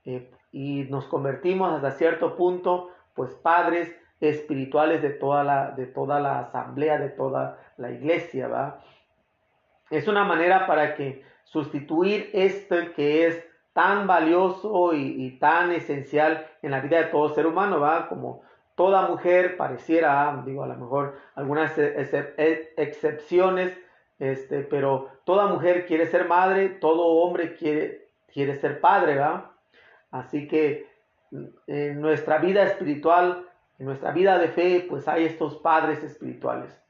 Eh, 0.05 0.31
y 0.53 0.85
nos 0.91 1.07
convertimos 1.07 1.73
hasta 1.73 1.93
cierto 1.93 2.37
punto, 2.37 2.91
pues 3.15 3.33
padres 3.33 3.97
espirituales 4.21 5.03
de 5.03 5.11
toda 5.11 5.45
la, 5.45 5.71
de 5.73 5.87
toda 5.87 6.21
la 6.21 6.41
asamblea, 6.41 6.99
de 6.99 7.11
toda 7.11 7.59
la 7.77 7.91
iglesia, 7.91 8.49
¿verdad? 8.49 8.77
Es 9.91 10.09
una 10.09 10.25
manera 10.25 10.67
para 10.67 10.95
que 10.95 11.23
sustituir 11.45 12.31
esto 12.33 12.77
que 12.95 13.27
es 13.27 13.45
tan 13.73 14.07
valioso 14.07 14.95
y, 14.95 15.39
tan 15.39 15.71
esencial 15.71 16.47
en 16.63 16.71
la 16.71 16.81
vida 16.81 16.99
de 16.99 17.05
todo 17.05 17.35
ser 17.35 17.47
humano, 17.47 17.79
¿va? 17.79 18.09
Como 18.09 18.43
toda 18.75 19.09
mujer 19.09 19.59
pareciera, 19.59 20.43
digo, 20.47 20.65
a 20.65 20.67
lo 20.67 20.77
mejor 20.77 21.19
algunas 21.35 21.77
excepciones, 21.77 23.79
este, 24.19 24.63
pero 24.63 25.11
toda 25.25 25.49
mujer 25.49 25.87
quiere 25.87 26.07
ser 26.07 26.27
madre, 26.27 26.71
todo 26.71 27.05
hombre 27.05 27.55
quiere, 27.55 28.09
quiere 28.33 28.57
ser 28.57 28.81
padre, 28.81 29.19
¿va? 29.19 29.53
Así 30.11 30.49
que 30.49 30.89
en 31.67 32.01
nuestra 32.01 32.39
vida 32.39 32.63
espiritual, 32.63 33.47
en 33.79 33.87
nuestra 33.87 34.13
vida 34.13 34.39
de 34.39 34.49
fe, 34.49 34.87
pues 34.89 35.07
hay 35.09 35.25
estos 35.25 35.57
padres 35.57 36.03
espirituales. 36.03 36.83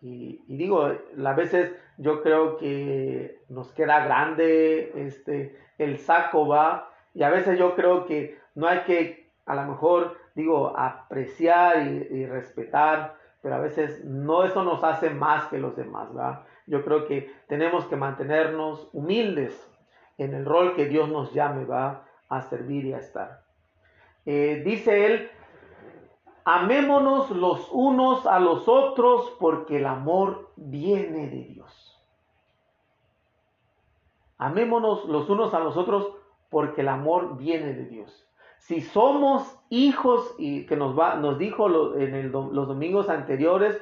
Y, 0.00 0.42
digo, 0.48 0.90
a 1.24 1.32
veces 1.34 1.72
yo 1.96 2.22
creo 2.22 2.56
que 2.56 3.38
nos 3.48 3.72
queda 3.72 4.04
grande 4.04 4.92
este, 4.96 5.56
el 5.78 5.98
saco, 5.98 6.48
va. 6.48 6.90
Y 7.14 7.22
a 7.22 7.30
veces 7.30 7.58
yo 7.58 7.76
creo 7.76 8.06
que 8.06 8.38
no 8.54 8.66
hay 8.66 8.80
que, 8.80 9.30
a 9.46 9.54
lo 9.54 9.62
mejor, 9.62 10.16
digo, 10.34 10.76
apreciar 10.76 11.86
y, 11.86 12.26
respetar, 12.26 13.14
pero 13.42 13.54
a 13.56 13.60
veces 13.60 14.04
no 14.04 14.44
eso 14.44 14.64
nos 14.64 14.82
hace 14.82 15.10
más 15.10 15.46
que 15.46 15.58
los 15.58 15.76
demás, 15.76 16.08
va. 16.16 16.46
Yo 16.66 16.84
creo 16.84 17.06
que 17.06 17.32
tenemos 17.46 17.86
que 17.86 17.96
mantenernos 17.96 18.88
humildes 18.92 19.68
en 20.18 20.34
el 20.34 20.44
rol 20.44 20.74
que 20.74 20.86
Dios 20.86 21.08
nos 21.08 21.32
llame, 21.32 21.64
va, 21.64 22.04
a 22.28 22.42
servir 22.42 22.86
y 22.86 22.92
a 22.92 22.98
estar. 22.98 23.42
Eh, 24.24 24.62
dice 24.64 25.06
él, 25.06 25.30
amémonos 26.44 27.30
los 27.30 27.68
unos 27.70 28.26
a 28.26 28.38
los 28.40 28.68
otros 28.68 29.32
porque 29.38 29.76
el 29.78 29.86
amor 29.86 30.50
viene 30.56 31.28
de 31.28 31.44
Dios. 31.44 32.00
Amémonos 34.38 35.04
los 35.04 35.28
unos 35.30 35.54
a 35.54 35.60
los 35.60 35.76
otros 35.76 36.12
porque 36.50 36.80
el 36.80 36.88
amor 36.88 37.36
viene 37.36 37.74
de 37.74 37.86
Dios. 37.86 38.28
Si 38.58 38.80
somos 38.80 39.58
hijos, 39.70 40.34
y 40.38 40.66
que 40.66 40.76
nos, 40.76 40.96
va, 40.96 41.16
nos 41.16 41.38
dijo 41.38 41.96
en 41.96 42.30
los 42.30 42.68
domingos 42.68 43.08
anteriores, 43.08 43.80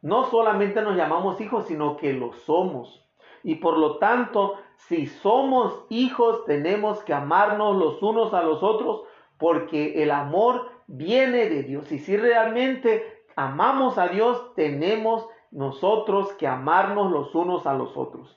no 0.00 0.24
solamente 0.26 0.80
nos 0.80 0.96
llamamos 0.96 1.40
hijos, 1.40 1.66
sino 1.66 1.96
que 1.96 2.12
lo 2.12 2.32
somos. 2.32 3.04
Y 3.42 3.56
por 3.56 3.78
lo 3.78 3.98
tanto, 3.98 4.56
si 4.76 5.06
somos 5.06 5.84
hijos, 5.88 6.44
tenemos 6.44 7.02
que 7.02 7.12
amarnos 7.12 7.76
los 7.76 8.02
unos 8.02 8.32
a 8.32 8.42
los 8.42 8.62
otros, 8.62 9.02
porque 9.38 10.02
el 10.02 10.10
amor 10.10 10.70
viene 10.88 11.48
de 11.48 11.62
Dios. 11.62 11.92
Y 11.92 12.00
si 12.00 12.16
realmente 12.16 13.22
amamos 13.36 13.98
a 13.98 14.08
Dios, 14.08 14.54
tenemos 14.56 15.28
nosotros 15.52 16.32
que 16.32 16.48
amarnos 16.48 17.12
los 17.12 17.34
unos 17.34 17.66
a 17.66 17.74
los 17.74 17.96
otros. 17.96 18.36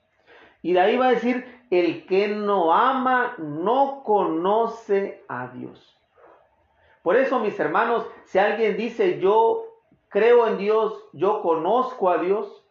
Y 0.61 0.73
de 0.73 0.79
ahí 0.79 0.97
va 0.97 1.09
a 1.09 1.11
decir, 1.11 1.45
el 1.69 2.05
que 2.05 2.27
no 2.27 2.73
ama 2.73 3.35
no 3.37 4.03
conoce 4.03 5.23
a 5.27 5.47
Dios. 5.49 5.94
Por 7.05 7.17
eso, 7.17 7.39
mis 7.39 7.59
hermanos, 7.59 8.07
si 8.23 8.39
alguien 8.39 8.77
dice 8.77 9.19
yo 9.19 9.65
creo 10.09 10.47
en 10.47 10.57
Dios, 10.57 11.03
yo 11.13 11.43
conozco 11.43 12.09
a 12.09 12.17
Dios 12.17 12.65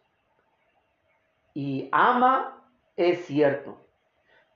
y 1.53 1.87
ama, 1.93 2.61
es 2.97 3.23
cierto. 3.27 3.77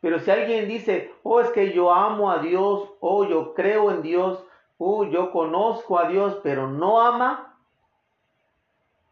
Pero 0.01 0.19
si 0.19 0.31
alguien 0.31 0.67
dice, 0.67 1.13
oh, 1.23 1.39
es 1.39 1.49
que 1.51 1.71
yo 1.71 1.93
amo 1.93 2.29
a 2.29 2.39
Dios, 2.39 2.89
oh, 2.99 3.23
yo 3.23 3.53
creo 3.53 3.89
en 3.89 4.01
Dios, 4.01 4.43
oh, 4.77 5.05
yo 5.05 5.31
conozco 5.31 5.97
a 5.97 6.09
Dios, 6.09 6.41
pero 6.43 6.67
no 6.67 6.99
ama, 6.99 7.55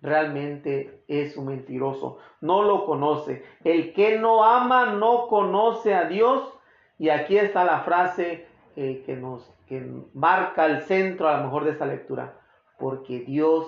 realmente 0.01 1.01
es 1.07 1.37
un 1.37 1.45
mentiroso, 1.45 2.17
no 2.41 2.63
lo 2.63 2.85
conoce. 2.85 3.45
El 3.63 3.93
que 3.93 4.19
no 4.19 4.43
ama 4.43 4.87
no 4.87 5.27
conoce 5.27 5.95
a 5.95 6.09
Dios. 6.09 6.53
Y 6.99 7.07
aquí 7.07 7.37
está 7.37 7.63
la 7.63 7.79
frase 7.81 8.47
eh, 8.75 9.03
que 9.05 9.15
nos 9.15 9.49
que 9.67 9.85
marca 10.13 10.65
el 10.65 10.81
centro 10.81 11.27
a 11.27 11.37
lo 11.37 11.43
mejor 11.45 11.65
de 11.65 11.71
esta 11.71 11.85
lectura, 11.85 12.39
porque 12.77 13.19
Dios 13.19 13.67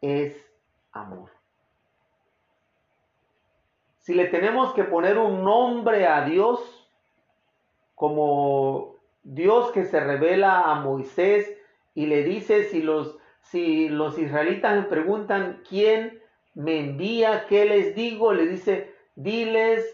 es 0.00 0.34
amor. 0.92 1.30
Si 3.98 4.14
le 4.14 4.26
tenemos 4.26 4.72
que 4.72 4.84
poner 4.84 5.18
un 5.18 5.44
nombre 5.44 6.06
a 6.06 6.24
Dios, 6.24 6.88
como 7.94 8.96
Dios 9.22 9.70
que 9.72 9.84
se 9.84 10.00
revela 10.00 10.62
a 10.62 10.76
Moisés 10.76 11.54
y 11.94 12.06
le 12.06 12.22
dice 12.22 12.64
si 12.64 12.82
los 12.82 13.18
si 13.42 13.88
los 13.88 14.18
israelitas 14.18 14.76
le 14.76 14.82
preguntan 14.82 15.62
quién 15.68 16.22
me 16.54 16.78
envía, 16.78 17.46
qué 17.48 17.64
les 17.64 17.94
digo, 17.94 18.32
le 18.32 18.46
dice, 18.46 18.94
diles 19.16 19.84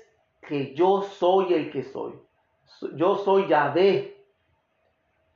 que 0.43 0.75
yo 0.75 1.03
soy 1.03 1.55
el 1.55 1.71
que 1.71 1.83
soy. 1.83 2.15
Yo 2.95 3.17
soy 3.17 3.49
Yahvé. 3.49 4.16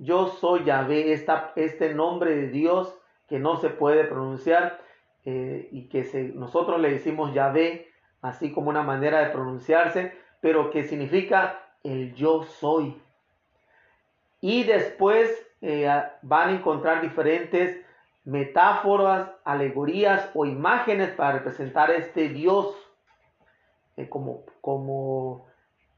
Yo 0.01 0.29
soy 0.29 0.65
Yahvé, 0.65 1.13
este 1.13 1.95
nombre 1.95 2.35
de 2.35 2.49
Dios 2.49 2.99
que 3.29 3.39
no 3.39 3.59
se 3.59 3.69
puede 3.69 4.05
pronunciar 4.05 4.81
eh, 5.27 5.69
y 5.71 5.89
que 5.89 6.33
nosotros 6.35 6.81
le 6.81 6.91
decimos 6.91 7.35
Yahvé, 7.35 7.87
así 8.23 8.51
como 8.51 8.71
una 8.71 8.83
manera 8.83 9.21
de 9.21 9.27
pronunciarse, 9.27 10.17
pero 10.41 10.71
que 10.71 10.85
significa 10.85 11.61
el 11.85 12.15
yo 12.15 12.45
soy. 12.45 12.99
Y 14.41 14.65
después 14.65 15.47
eh, 15.61 15.87
van 16.23 16.49
a 16.49 16.53
encontrar 16.53 17.03
diferentes 17.03 17.85
metáforas, 18.25 19.31
alegorías 19.45 20.31
o 20.33 20.47
imágenes 20.47 21.11
para 21.11 21.33
representar 21.33 21.91
a 21.91 21.97
este 21.97 22.31
Dios 22.31 22.75
eh, 23.99 24.09
como, 24.09 24.45
como 24.63 25.47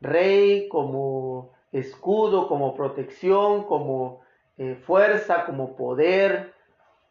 rey, 0.01 0.69
como 0.69 1.52
escudo, 1.73 2.49
como 2.49 2.75
protección, 2.75 3.65
como 3.65 4.21
eh, 4.59 4.77
fuerza, 4.87 5.45
como 5.47 5.75
poder, 5.75 6.55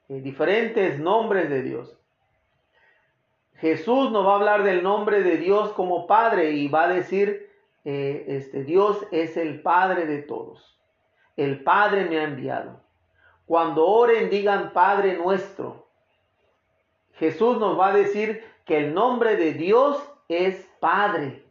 eh, 0.08 0.22
diferentes 0.22 1.00
nombres 1.00 1.50
de 1.50 1.62
Dios. 1.64 1.98
Jesús 3.58 4.12
nos 4.12 4.26
va 4.26 4.34
a 4.34 4.36
hablar 4.36 4.64
del 4.64 4.82
nombre 4.84 5.22
de 5.22 5.38
Dios 5.38 5.72
como 5.74 6.08
Padre 6.08 6.52
y 6.52 6.68
va 6.68 6.84
a 6.84 6.94
decir, 6.94 7.50
este, 7.84 8.64
Dios 8.64 9.06
es 9.12 9.38
el 9.38 9.62
Padre 9.62 10.06
de 10.06 10.20
todos. 10.24 10.80
El 11.38 11.64
Padre 11.64 12.06
me 12.06 12.20
ha 12.20 12.24
enviado. 12.24 12.82
Cuando 13.46 13.86
oren 13.86 14.30
digan 14.30 14.72
Padre 14.74 15.18
nuestro. 15.18 15.88
Jesús 17.14 17.60
nos 17.60 17.80
va 17.80 17.90
a 17.90 17.96
decir 17.96 18.44
que 18.66 18.78
el 18.78 18.94
nombre 18.94 19.36
de 19.36 19.54
Dios 19.54 20.02
es 20.28 20.68
Padre. 20.80 21.46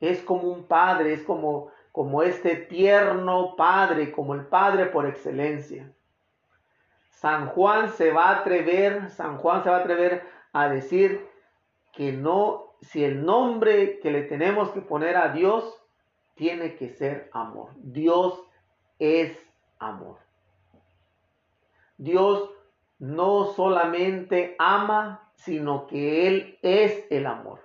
Es 0.00 0.22
como 0.22 0.44
un 0.44 0.64
Padre, 0.64 1.12
es 1.12 1.22
como, 1.22 1.68
como 1.92 2.22
este 2.22 2.56
tierno 2.56 3.54
Padre, 3.56 4.10
como 4.12 4.34
el 4.34 4.46
Padre 4.46 4.86
por 4.86 5.06
excelencia. 5.06 5.92
San 7.10 7.48
Juan 7.48 7.90
se 7.90 8.12
va 8.12 8.30
a 8.30 8.40
atrever, 8.40 9.10
San 9.10 9.36
Juan 9.38 9.62
se 9.62 9.70
va 9.70 9.76
a 9.76 9.80
atrever 9.80 10.22
a 10.52 10.68
decir 10.68 11.28
que 11.92 12.12
no, 12.12 12.74
si 12.80 13.04
el 13.04 13.24
nombre 13.24 14.00
que 14.00 14.10
le 14.10 14.22
tenemos 14.22 14.70
que 14.70 14.80
poner 14.80 15.16
a 15.16 15.28
Dios 15.28 15.76
tiene 16.34 16.76
que 16.76 16.88
ser 16.88 17.28
amor. 17.34 17.72
Dios 17.76 18.42
es 18.98 19.36
amor. 19.78 20.16
Dios 21.98 22.50
no 22.98 23.44
solamente 23.44 24.56
ama, 24.58 25.30
sino 25.34 25.86
que 25.86 26.26
Él 26.26 26.58
es 26.62 27.06
el 27.10 27.26
amor. 27.26 27.60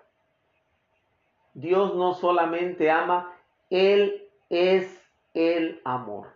Dios 1.56 1.96
no 1.96 2.14
solamente 2.14 2.92
ama, 2.92 3.34
Él 3.70 4.30
es 4.50 5.02
el 5.34 5.82
amor. 5.86 6.28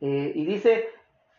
Eh, 0.00 0.32
y 0.34 0.44
dice, 0.44 0.88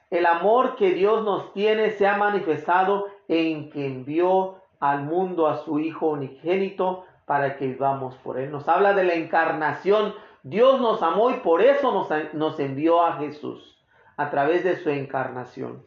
el 0.09 0.25
amor 0.25 0.75
que 0.75 0.91
Dios 0.91 1.23
nos 1.25 1.51
tiene 1.53 1.91
se 1.91 2.07
ha 2.07 2.17
manifestado 2.17 3.07
en 3.27 3.69
que 3.71 3.85
envió 3.85 4.61
al 4.79 5.03
mundo 5.03 5.47
a 5.47 5.57
su 5.57 5.79
Hijo 5.79 6.07
unigénito 6.07 7.05
para 7.25 7.57
que 7.57 7.67
vivamos 7.67 8.15
por 8.17 8.39
Él. 8.39 8.51
Nos 8.51 8.69
habla 8.69 8.93
de 8.93 9.03
la 9.03 9.15
encarnación. 9.15 10.13
Dios 10.43 10.79
nos 10.79 11.01
amó 11.01 11.31
y 11.31 11.35
por 11.35 11.61
eso 11.61 12.07
nos, 12.33 12.59
envió 12.59 13.03
a 13.03 13.17
Jesús 13.17 13.83
a 14.15 14.29
través 14.29 14.63
de 14.63 14.77
su 14.77 14.89
encarnación. 14.89 15.83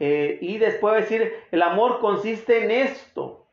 Eh, 0.00 0.38
y 0.42 0.58
después 0.58 0.96
decir, 0.96 1.32
el 1.50 1.62
amor 1.62 2.00
consiste 2.00 2.64
en 2.64 2.70
esto. 2.70 3.45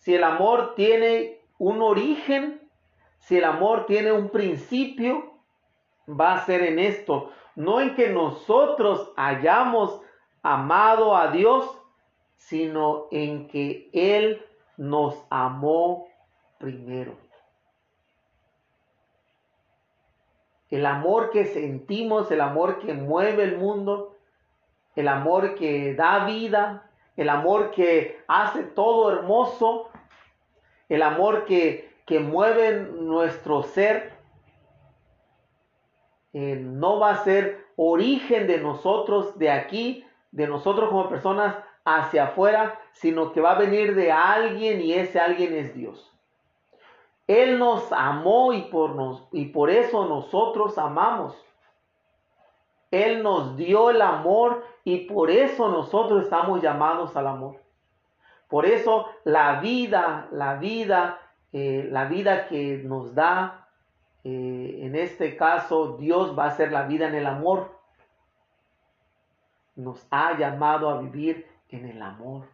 Si 0.00 0.14
el 0.14 0.24
amor 0.24 0.74
tiene 0.74 1.40
un 1.58 1.82
origen, 1.82 2.60
si 3.18 3.36
el 3.36 3.44
amor 3.44 3.84
tiene 3.84 4.12
un 4.12 4.30
principio, 4.30 5.34
va 6.08 6.34
a 6.34 6.46
ser 6.46 6.62
en 6.62 6.78
esto. 6.78 7.30
No 7.54 7.82
en 7.82 7.94
que 7.94 8.08
nosotros 8.08 9.12
hayamos 9.16 10.00
amado 10.42 11.14
a 11.14 11.30
Dios, 11.30 11.70
sino 12.36 13.08
en 13.10 13.46
que 13.48 13.90
Él 13.92 14.42
nos 14.78 15.22
amó 15.28 16.08
primero. 16.56 17.18
El 20.70 20.86
amor 20.86 21.30
que 21.30 21.44
sentimos, 21.44 22.30
el 22.30 22.40
amor 22.40 22.78
que 22.78 22.94
mueve 22.94 23.42
el 23.42 23.58
mundo, 23.58 24.16
el 24.96 25.08
amor 25.08 25.56
que 25.56 25.94
da 25.94 26.24
vida, 26.24 26.89
el 27.16 27.28
amor 27.28 27.70
que 27.70 28.22
hace 28.28 28.62
todo 28.62 29.12
hermoso, 29.12 29.90
el 30.88 31.02
amor 31.02 31.44
que, 31.44 31.94
que 32.06 32.20
mueve 32.20 32.80
nuestro 32.80 33.62
ser, 33.62 34.12
eh, 36.32 36.56
no 36.56 36.98
va 36.98 37.10
a 37.10 37.24
ser 37.24 37.66
origen 37.76 38.46
de 38.46 38.58
nosotros 38.58 39.38
de 39.38 39.50
aquí, 39.50 40.06
de 40.30 40.46
nosotros 40.46 40.88
como 40.88 41.08
personas, 41.08 41.56
hacia 41.84 42.24
afuera, 42.24 42.78
sino 42.92 43.32
que 43.32 43.40
va 43.40 43.52
a 43.52 43.58
venir 43.58 43.94
de 43.94 44.12
alguien 44.12 44.80
y 44.80 44.92
ese 44.92 45.18
alguien 45.18 45.54
es 45.54 45.74
Dios. 45.74 46.10
Él 47.26 47.58
nos 47.58 47.92
amó 47.92 48.52
y 48.52 48.62
por, 48.62 48.94
nos, 48.96 49.28
y 49.32 49.46
por 49.46 49.70
eso 49.70 50.06
nosotros 50.06 50.76
amamos. 50.78 51.36
Él 52.90 53.22
nos 53.22 53.56
dio 53.56 53.90
el 53.90 54.02
amor 54.02 54.64
y 54.84 55.06
por 55.06 55.30
eso 55.30 55.68
nosotros 55.68 56.24
estamos 56.24 56.60
llamados 56.60 57.16
al 57.16 57.26
amor. 57.26 57.60
Por 58.48 58.66
eso 58.66 59.06
la 59.24 59.60
vida, 59.60 60.28
la 60.32 60.54
vida, 60.54 61.20
eh, 61.52 61.88
la 61.90 62.06
vida 62.06 62.48
que 62.48 62.82
nos 62.84 63.14
da, 63.14 63.68
eh, 64.24 64.80
en 64.82 64.96
este 64.96 65.36
caso 65.36 65.96
Dios 65.96 66.36
va 66.36 66.46
a 66.46 66.50
ser 66.50 66.72
la 66.72 66.82
vida 66.82 67.06
en 67.06 67.14
el 67.14 67.26
amor. 67.26 67.78
Nos 69.76 70.04
ha 70.10 70.36
llamado 70.36 70.90
a 70.90 71.00
vivir 71.00 71.46
en 71.68 71.86
el 71.86 72.02
amor. 72.02 72.48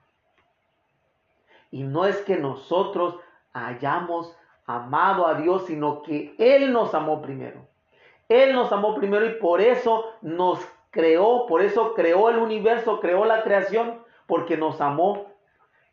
Y 1.71 1.83
no 1.83 2.05
es 2.05 2.19
que 2.23 2.37
nosotros 2.37 3.19
hayamos 3.53 4.37
amado 4.67 5.27
a 5.27 5.35
Dios, 5.35 5.67
sino 5.67 6.03
que 6.03 6.35
Él 6.39 6.73
nos 6.73 6.95
amó 6.95 7.23
primero. 7.23 7.67
Él 8.29 8.55
nos 8.55 8.73
amó 8.73 8.95
primero 8.95 9.27
y 9.27 9.35
por 9.35 9.61
eso 9.61 10.05
nos 10.23 10.61
creó, 10.91 11.47
por 11.47 11.63
eso 11.63 11.95
creó 11.95 12.31
el 12.31 12.39
universo, 12.39 13.01
creó 13.01 13.25
la 13.25 13.43
creación, 13.43 14.03
porque 14.27 14.57
nos 14.57 14.81
amó. 14.81 15.27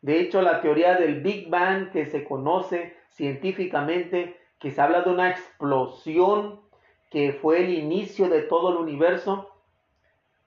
De 0.02 0.20
hecho, 0.20 0.42
la 0.42 0.60
teoría 0.60 0.96
del 0.96 1.20
Big 1.22 1.48
Bang 1.48 1.90
que 1.90 2.06
se 2.06 2.24
conoce 2.24 2.96
científicamente, 3.10 4.36
que 4.58 4.70
se 4.70 4.80
habla 4.80 5.02
de 5.02 5.10
una 5.10 5.30
explosión 5.30 6.60
que 7.10 7.32
fue 7.32 7.64
el 7.64 7.70
inicio 7.70 8.28
de 8.28 8.42
todo 8.42 8.70
el 8.70 8.76
universo, 8.76 9.50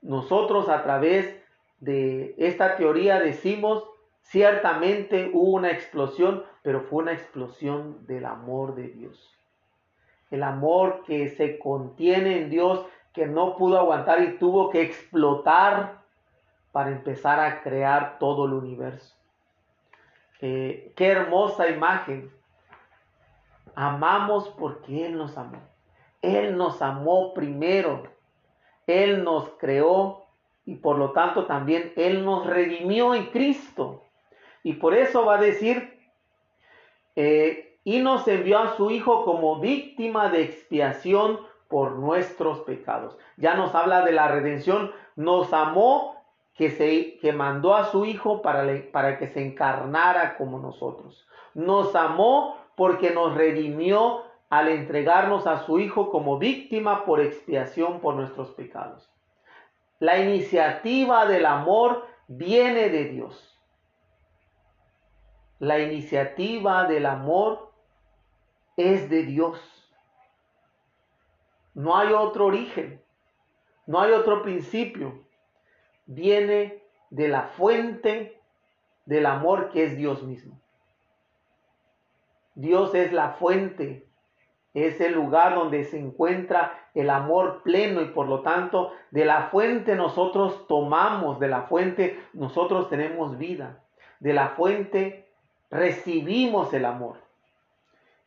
nosotros 0.01 0.69
a 0.69 0.83
través 0.83 1.41
de 1.79 2.35
esta 2.37 2.75
teoría 2.75 3.19
decimos, 3.19 3.83
ciertamente 4.21 5.31
hubo 5.33 5.51
una 5.51 5.71
explosión, 5.71 6.43
pero 6.63 6.81
fue 6.81 7.03
una 7.03 7.13
explosión 7.13 8.05
del 8.05 8.25
amor 8.25 8.75
de 8.75 8.89
Dios. 8.89 9.36
El 10.29 10.43
amor 10.43 11.03
que 11.05 11.29
se 11.29 11.57
contiene 11.59 12.37
en 12.41 12.49
Dios, 12.49 12.85
que 13.13 13.25
no 13.25 13.55
pudo 13.55 13.79
aguantar 13.79 14.21
y 14.21 14.37
tuvo 14.37 14.69
que 14.69 14.81
explotar 14.81 16.01
para 16.71 16.91
empezar 16.91 17.39
a 17.39 17.61
crear 17.63 18.19
todo 18.19 18.45
el 18.45 18.53
universo. 18.53 19.15
Eh, 20.41 20.93
qué 20.95 21.07
hermosa 21.07 21.69
imagen. 21.69 22.31
Amamos 23.75 24.49
porque 24.49 25.05
Él 25.05 25.17
nos 25.17 25.37
amó. 25.37 25.57
Él 26.21 26.57
nos 26.57 26.81
amó 26.81 27.33
primero. 27.33 28.03
Él 28.85 29.23
nos 29.23 29.49
creó 29.57 30.25
y 30.65 30.75
por 30.75 30.97
lo 30.97 31.11
tanto 31.11 31.45
también 31.45 31.93
Él 31.95 32.23
nos 32.23 32.45
redimió 32.45 33.15
en 33.15 33.27
Cristo. 33.27 34.03
Y 34.63 34.73
por 34.73 34.93
eso 34.93 35.25
va 35.25 35.35
a 35.35 35.41
decir, 35.41 35.97
eh, 37.15 37.66
y 37.87 37.99
nos 37.99 38.27
envió 38.27 38.59
a 38.59 38.75
su 38.75 38.91
Hijo 38.91 39.23
como 39.23 39.61
víctima 39.61 40.27
de 40.27 40.41
expiación 40.41 41.39
por 41.69 41.93
nuestros 41.93 42.59
pecados. 42.63 43.17
Ya 43.37 43.55
nos 43.55 43.73
habla 43.75 44.03
de 44.03 44.11
la 44.11 44.27
redención, 44.27 44.91
nos 45.15 45.53
amó 45.53 46.21
que, 46.53 46.69
se, 46.69 47.17
que 47.19 47.31
mandó 47.31 47.75
a 47.75 47.85
su 47.85 48.03
Hijo 48.03 48.41
para, 48.41 48.65
para 48.91 49.17
que 49.17 49.27
se 49.27 49.41
encarnara 49.41 50.35
como 50.35 50.59
nosotros. 50.59 51.29
Nos 51.53 51.95
amó 51.95 52.57
porque 52.75 53.11
nos 53.11 53.35
redimió 53.35 54.23
al 54.49 54.67
entregarnos 54.67 55.47
a 55.47 55.59
su 55.59 55.79
Hijo 55.79 56.11
como 56.11 56.39
víctima 56.39 57.05
por 57.05 57.21
expiación 57.21 58.01
por 58.01 58.15
nuestros 58.15 58.51
pecados. 58.51 59.09
La 59.99 60.19
iniciativa 60.19 61.25
del 61.25 61.45
amor 61.45 62.05
viene 62.27 62.89
de 62.89 63.05
Dios. 63.05 63.57
La 65.59 65.79
iniciativa 65.79 66.83
del 66.83 67.05
amor 67.05 67.66
es 68.77 69.09
de 69.09 69.23
Dios. 69.23 69.59
No 71.73 71.97
hay 71.97 72.13
otro 72.13 72.45
origen, 72.45 73.03
no 73.85 73.99
hay 73.99 74.11
otro 74.11 74.41
principio. 74.41 75.25
Viene 76.05 76.81
de 77.09 77.27
la 77.27 77.43
fuente 77.43 78.41
del 79.05 79.25
amor 79.25 79.69
que 79.69 79.83
es 79.83 79.97
Dios 79.97 80.23
mismo. 80.23 80.59
Dios 82.55 82.95
es 82.95 83.11
la 83.11 83.31
fuente 83.33 84.07
es 84.85 85.01
el 85.01 85.13
lugar 85.13 85.55
donde 85.55 85.85
se 85.85 85.97
encuentra 85.97 86.89
el 86.93 87.09
amor 87.09 87.63
pleno 87.63 87.99
y 88.01 88.09
por 88.09 88.27
lo 88.27 88.41
tanto 88.41 88.91
de 89.09 89.25
la 89.25 89.49
fuente 89.49 89.95
nosotros 89.95 90.67
tomamos, 90.67 91.39
de 91.39 91.47
la 91.47 91.63
fuente 91.63 92.19
nosotros 92.33 92.87
tenemos 92.87 93.39
vida, 93.39 93.83
de 94.19 94.33
la 94.33 94.49
fuente 94.49 95.29
recibimos 95.71 96.73
el 96.75 96.85
amor. 96.85 97.17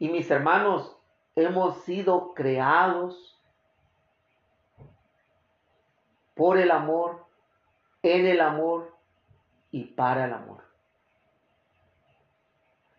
Y 0.01 0.09
mis 0.09 0.29
hermanos, 0.29 0.97
hemos 1.37 1.83
sido 1.83 2.35
creados 2.35 3.41
por 6.35 6.59
el 6.59 6.73
amor, 6.73 7.25
en 8.03 8.27
el 8.27 8.41
amor 8.41 8.93
y 9.71 9.85
para 9.85 10.25
el 10.25 10.33
amor. 10.33 10.65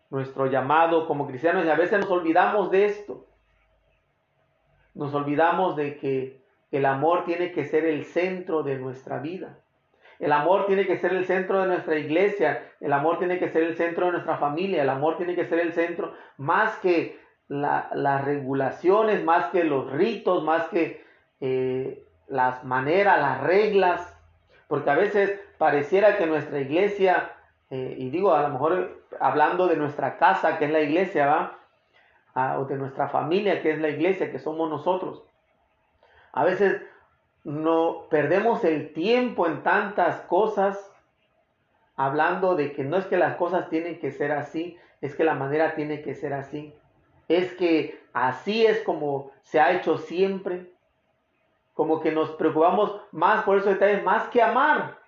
Nuestro 0.08 0.46
llamado 0.46 1.06
como 1.06 1.26
cristianos, 1.26 1.66
y 1.66 1.68
a 1.68 1.74
veces 1.74 2.00
nos 2.00 2.10
olvidamos 2.10 2.70
de 2.70 2.86
esto 2.86 3.26
nos 4.94 5.14
olvidamos 5.14 5.76
de 5.76 5.96
que 5.96 6.42
el 6.70 6.86
amor 6.86 7.24
tiene 7.24 7.52
que 7.52 7.64
ser 7.64 7.84
el 7.84 8.04
centro 8.04 8.62
de 8.62 8.78
nuestra 8.78 9.18
vida. 9.18 9.58
El 10.22 10.30
amor 10.30 10.66
tiene 10.66 10.86
que 10.86 10.98
ser 10.98 11.12
el 11.14 11.26
centro 11.26 11.62
de 11.62 11.66
nuestra 11.66 11.98
iglesia, 11.98 12.62
el 12.78 12.92
amor 12.92 13.18
tiene 13.18 13.40
que 13.40 13.48
ser 13.48 13.64
el 13.64 13.74
centro 13.74 14.06
de 14.06 14.12
nuestra 14.12 14.36
familia, 14.36 14.80
el 14.80 14.88
amor 14.88 15.16
tiene 15.16 15.34
que 15.34 15.46
ser 15.46 15.58
el 15.58 15.72
centro 15.72 16.14
más 16.36 16.76
que 16.76 17.18
las 17.48 18.24
regulaciones, 18.24 19.24
más 19.24 19.46
que 19.46 19.64
los 19.64 19.90
ritos, 19.90 20.44
más 20.44 20.68
que 20.68 21.04
eh, 21.40 22.06
las 22.28 22.62
maneras, 22.62 23.20
las 23.20 23.40
reglas, 23.40 24.16
porque 24.68 24.90
a 24.90 24.94
veces 24.94 25.40
pareciera 25.58 26.16
que 26.16 26.26
nuestra 26.26 26.60
iglesia, 26.60 27.32
eh, 27.70 27.96
y 27.98 28.10
digo 28.10 28.32
a 28.32 28.42
lo 28.42 28.50
mejor 28.50 29.02
hablando 29.18 29.66
de 29.66 29.74
nuestra 29.74 30.18
casa, 30.18 30.56
que 30.56 30.66
es 30.66 30.70
la 30.70 30.82
iglesia, 30.82 31.26
¿va? 32.36 32.58
o 32.60 32.64
de 32.66 32.76
nuestra 32.76 33.08
familia, 33.08 33.60
que 33.60 33.72
es 33.72 33.80
la 33.80 33.88
iglesia, 33.88 34.30
que 34.30 34.38
somos 34.38 34.70
nosotros. 34.70 35.24
A 36.32 36.44
veces 36.44 36.80
no 37.44 38.06
perdemos 38.10 38.64
el 38.64 38.92
tiempo 38.92 39.46
en 39.46 39.62
tantas 39.62 40.20
cosas, 40.22 40.90
hablando 41.96 42.54
de 42.54 42.72
que 42.72 42.84
no 42.84 42.96
es 42.96 43.06
que 43.06 43.16
las 43.16 43.36
cosas 43.36 43.68
tienen 43.68 43.98
que 43.98 44.12
ser 44.12 44.32
así, 44.32 44.78
es 45.00 45.14
que 45.14 45.24
la 45.24 45.34
manera 45.34 45.74
tiene 45.74 46.02
que 46.02 46.14
ser 46.14 46.32
así. 46.32 46.74
es 47.28 47.52
que 47.54 48.00
así 48.12 48.66
es 48.66 48.80
como 48.82 49.30
se 49.42 49.60
ha 49.60 49.72
hecho 49.72 49.98
siempre, 49.98 50.70
como 51.74 52.00
que 52.00 52.12
nos 52.12 52.30
preocupamos 52.32 53.00
más 53.10 53.44
por 53.44 53.58
esos 53.58 53.72
detalles, 53.72 54.04
más 54.04 54.28
que 54.28 54.42
amar. 54.42 54.98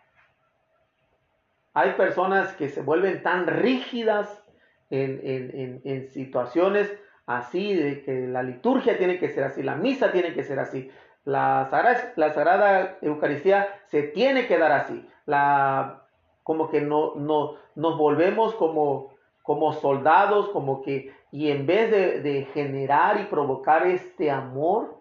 Hay 1.75 1.93
personas 1.93 2.53
que 2.55 2.69
se 2.69 2.83
vuelven 2.83 3.23
tan 3.23 3.47
rígidas 3.47 4.43
en, 4.91 6.09
situaciones 6.11 6.93
así, 7.27 7.75
de 7.75 8.03
que 8.03 8.27
la 8.27 8.43
liturgia 8.43 8.97
tiene 8.97 9.19
que 9.19 9.29
ser 9.29 9.45
así, 9.45 9.63
la 9.63 9.75
misa 9.75 10.13
tiene 10.13 10.35
que 10.35 10.45
ser 10.45 10.59
así, 10.59 10.91
la 11.25 11.69
Sagrada, 11.71 12.13
la 12.17 12.33
Sagrada 12.33 12.99
Eucaristía 13.01 13.69
se 13.87 14.03
tiene 14.03 14.47
que 14.47 14.59
dar 14.59 14.73
así. 14.73 15.09
La, 15.27 16.03
como 16.43 16.69
que 16.69 16.81
no, 16.81 17.15
no, 17.17 17.57
nos 17.75 17.99
volvemos 17.99 18.55
como, 18.55 19.15
como 19.43 19.73
soldados, 19.73 20.51
como 20.51 20.83
que, 20.83 21.13
y 21.33 21.51
en 21.51 21.67
vez 21.67 21.91
de, 21.91 22.49
generar 22.53 23.21
y 23.21 23.25
provocar 23.25 23.87
este 23.87 24.31
amor, 24.31 25.01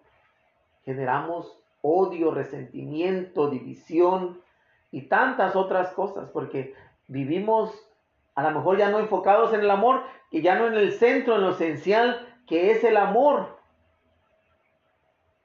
generamos 0.84 1.56
odio, 1.82 2.30
resentimiento, 2.30 3.50
división 3.50 4.40
y 4.90 5.02
tantas 5.02 5.54
otras 5.54 5.92
cosas, 5.92 6.30
porque 6.30 6.74
vivimos 7.06 7.72
a 8.34 8.42
lo 8.42 8.50
mejor 8.50 8.78
ya 8.78 8.90
no 8.90 8.98
enfocados 8.98 9.52
en 9.52 9.60
el 9.60 9.70
amor, 9.70 10.02
que 10.30 10.42
ya 10.42 10.56
no 10.56 10.66
en 10.66 10.74
el 10.74 10.92
centro, 10.92 11.36
en 11.36 11.42
lo 11.42 11.50
esencial, 11.50 12.26
que 12.48 12.72
es 12.72 12.82
el 12.82 12.96
amor. 12.96 13.58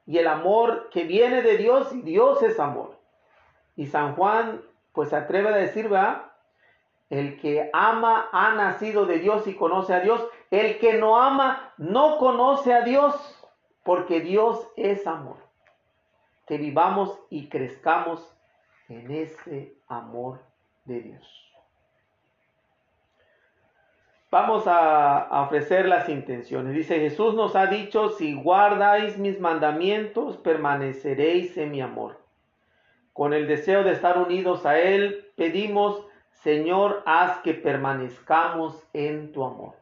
Y 0.10 0.18
el 0.18 0.28
amor 0.28 0.90
que 0.90 1.04
viene 1.04 1.44
de 1.44 1.56
Dios, 1.58 1.94
y 1.94 2.02
Dios 2.02 2.42
es 2.42 2.60
amor. 2.60 2.98
Y 3.76 3.86
San 3.86 4.16
Juan, 4.16 4.60
pues 4.92 5.10
se 5.10 5.16
atreve 5.16 5.50
a 5.50 5.56
decir, 5.56 5.94
va, 5.94 6.34
el 7.12 7.40
que 7.40 7.70
ama 7.74 8.28
ha 8.32 8.56
nacido 8.56 9.06
de 9.06 9.20
Dios 9.20 9.46
y 9.46 9.54
conoce 9.54 9.94
a 9.94 10.00
Dios. 10.00 10.28
El 10.50 10.80
que 10.80 10.94
no 10.94 11.22
ama 11.22 11.76
no 11.78 12.18
conoce 12.18 12.74
a 12.74 12.82
Dios, 12.82 13.14
porque 13.84 14.20
Dios 14.20 14.68
es 14.78 15.06
amor. 15.06 15.38
Que 16.48 16.58
vivamos 16.58 17.20
y 17.30 17.48
crezcamos 17.48 18.36
en 18.88 19.12
ese 19.12 19.76
amor 19.88 20.42
de 20.86 21.02
Dios. 21.02 21.49
Vamos 24.32 24.66
a, 24.68 25.28
ofrecer 25.44 25.88
las 25.88 26.08
intenciones. 26.08 26.76
Dice 26.76 27.00
Jesús 27.00 27.34
nos 27.34 27.56
ha 27.56 27.66
dicho, 27.66 28.10
si 28.10 28.36
guardáis 28.36 29.18
mis 29.18 29.40
mandamientos, 29.40 30.38
permaneceréis 30.38 31.58
en 31.58 31.72
mi 31.72 31.82
amor. 31.82 32.20
Con 33.14 33.34
el 33.34 33.48
deseo 33.48 33.84
de 33.84 33.92
estar 33.92 34.20
unidos 34.20 34.68
a 34.68 34.80
Él, 34.80 35.32
pedimos, 35.36 36.06
Señor, 36.32 37.02
haz 37.08 37.40
que 37.40 37.56
permanezcamos 37.56 38.88
en 38.94 39.32
tu 39.32 39.44
amor. 39.44 39.74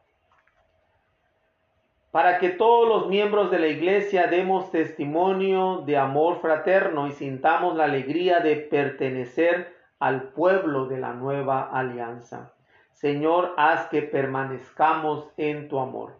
Para 2.10 2.38
que 2.38 2.48
todos 2.48 2.88
los 2.88 3.08
miembros 3.08 3.50
de 3.50 3.58
la 3.58 3.66
iglesia 3.66 4.28
demos 4.28 4.70
testimonio 4.70 5.82
de 5.84 5.98
amor 5.98 6.40
fraterno 6.40 7.06
y 7.06 7.12
sintamos 7.12 7.76
la 7.76 7.84
alegría 7.84 8.40
de 8.40 8.56
pertenecer 8.56 9.76
al 9.98 10.30
pueblo 10.30 10.86
de 10.86 10.98
la 10.98 11.12
nueva 11.12 11.68
alianza. 11.70 12.54
Señor, 13.00 13.54
haz 13.56 13.86
que 13.90 14.02
permanezcamos 14.02 15.30
en 15.36 15.68
tu 15.68 15.78
amor, 15.78 16.14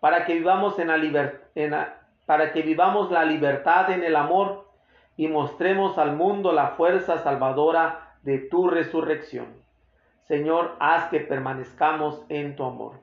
para 0.00 0.24
que 0.24 0.34
vivamos 0.34 0.76
la, 0.76 0.96
la 0.96 3.24
libertad 3.24 3.90
en 3.90 4.02
el 4.02 4.16
amor 4.16 4.68
y 5.16 5.28
mostremos 5.28 5.96
al 5.96 6.16
mundo 6.16 6.50
la 6.50 6.70
fuerza 6.70 7.18
salvadora 7.18 8.16
de 8.22 8.38
tu 8.38 8.68
resurrección. 8.68 9.46
Señor, 10.24 10.74
haz 10.80 11.10
que 11.10 11.20
permanezcamos 11.20 12.24
en 12.28 12.56
tu 12.56 12.64
amor, 12.64 12.94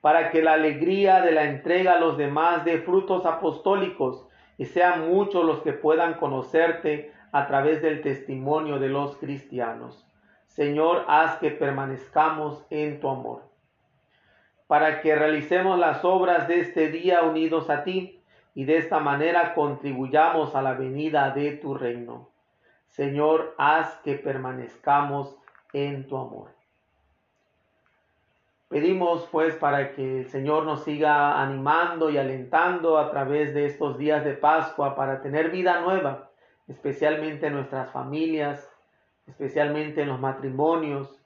para 0.00 0.32
que 0.32 0.42
la 0.42 0.54
alegría 0.54 1.20
de 1.20 1.30
la 1.30 1.44
entrega 1.44 1.92
a 1.92 2.00
los 2.00 2.18
demás 2.18 2.64
dé 2.64 2.78
frutos 2.78 3.24
apostólicos 3.24 4.26
y 4.56 4.64
sean 4.64 5.08
muchos 5.08 5.44
los 5.44 5.60
que 5.60 5.74
puedan 5.74 6.14
conocerte 6.14 7.12
a 7.30 7.46
través 7.46 7.82
del 7.82 8.02
testimonio 8.02 8.80
de 8.80 8.88
los 8.88 9.16
cristianos. 9.18 10.08
Señor, 10.48 11.04
haz 11.06 11.38
que 11.38 11.50
permanezcamos 11.50 12.66
en 12.70 12.98
tu 13.00 13.08
amor, 13.08 13.42
para 14.66 15.00
que 15.00 15.14
realicemos 15.14 15.78
las 15.78 16.04
obras 16.04 16.48
de 16.48 16.60
este 16.60 16.88
día 16.88 17.22
unidos 17.22 17.70
a 17.70 17.84
ti 17.84 18.20
y 18.54 18.64
de 18.64 18.78
esta 18.78 18.98
manera 18.98 19.54
contribuyamos 19.54 20.56
a 20.56 20.62
la 20.62 20.72
venida 20.72 21.30
de 21.30 21.52
tu 21.52 21.74
reino. 21.74 22.28
Señor, 22.88 23.54
haz 23.56 23.94
que 24.02 24.14
permanezcamos 24.14 25.36
en 25.72 26.08
tu 26.08 26.16
amor. 26.16 26.50
Pedimos 28.68 29.28
pues 29.30 29.54
para 29.54 29.92
que 29.92 30.20
el 30.20 30.28
Señor 30.28 30.64
nos 30.64 30.82
siga 30.84 31.40
animando 31.40 32.10
y 32.10 32.18
alentando 32.18 32.98
a 32.98 33.10
través 33.10 33.54
de 33.54 33.66
estos 33.66 33.96
días 33.96 34.24
de 34.24 34.32
Pascua 34.32 34.96
para 34.96 35.22
tener 35.22 35.50
vida 35.50 35.80
nueva, 35.80 36.30
especialmente 36.66 37.46
en 37.46 37.54
nuestras 37.54 37.90
familias, 37.90 38.68
especialmente 39.28 40.02
en 40.02 40.08
los 40.08 40.20
matrimonios, 40.20 41.18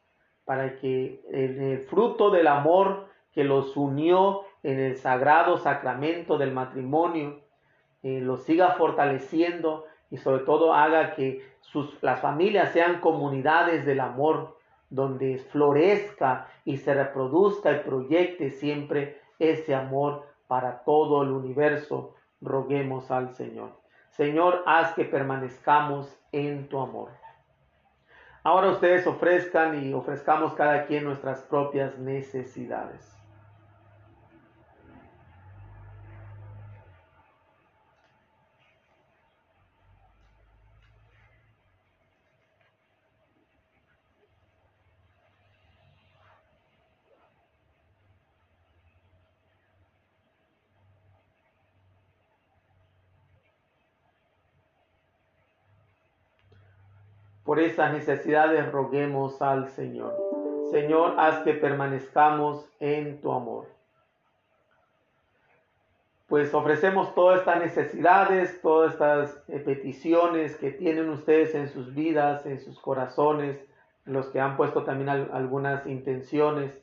para 0.44 0.76
que 0.76 1.22
el, 1.30 1.78
fruto 1.80 2.30
del 2.30 2.46
amor 2.48 3.08
que 3.32 3.44
los 3.44 3.76
unió 3.76 4.42
en 4.62 4.78
el 4.78 4.96
sagrado 4.96 5.56
sacramento 5.56 6.36
del 6.36 6.52
matrimonio 6.52 7.40
eh, 8.02 8.20
los 8.20 8.42
siga 8.42 8.72
fortaleciendo 8.72 9.86
y 10.10 10.16
sobre 10.16 10.44
todo 10.44 10.74
haga 10.74 11.14
que 11.14 11.52
las 12.02 12.20
familias 12.20 12.72
sean 12.72 13.00
comunidades 13.00 13.86
del 13.86 14.00
amor, 14.00 14.58
donde 14.90 15.38
florezca 15.38 16.48
y 16.64 16.76
se 16.76 16.92
reproduzca 16.92 17.72
y 17.72 17.78
proyecte 17.80 18.50
siempre 18.50 19.20
ese 19.38 19.74
amor 19.74 20.26
para 20.48 20.82
todo 20.84 21.22
el 21.22 21.30
universo. 21.30 22.14
Roguemos 22.42 23.10
al 23.10 23.30
Señor. 23.34 23.70
Señor, 24.10 24.62
haz 24.66 24.92
que 24.92 25.04
permanezcamos 25.04 26.14
en 26.32 26.68
tu 26.68 26.80
amor. 26.80 27.21
Ahora 28.44 28.70
ustedes 28.70 29.06
ofrezcan 29.06 29.84
y 29.84 29.92
ofrezcamos 29.92 30.54
cada 30.54 30.86
quien 30.86 31.04
nuestras 31.04 31.42
propias 31.42 31.96
necesidades. 31.98 33.11
Por 57.52 57.60
esas 57.60 57.92
necesidades 57.92 58.72
roguemos 58.72 59.42
al 59.42 59.68
Señor. 59.68 60.16
Señor, 60.70 61.16
haz 61.18 61.40
que 61.40 61.52
permanezcamos 61.52 62.66
en 62.80 63.20
tu 63.20 63.30
amor. 63.30 63.66
Pues 66.28 66.54
ofrecemos 66.54 67.14
todas 67.14 67.40
estas 67.40 67.60
necesidades, 67.60 68.58
todas 68.62 68.94
estas 68.94 69.44
eh, 69.48 69.58
peticiones 69.58 70.56
que 70.56 70.70
tienen 70.70 71.10
ustedes 71.10 71.54
en 71.54 71.68
sus 71.68 71.94
vidas, 71.94 72.46
en 72.46 72.58
sus 72.58 72.80
corazones, 72.80 73.62
los 74.06 74.28
que 74.28 74.40
han 74.40 74.56
puesto 74.56 74.84
también 74.84 75.10
algunas 75.10 75.86
intenciones. 75.86 76.80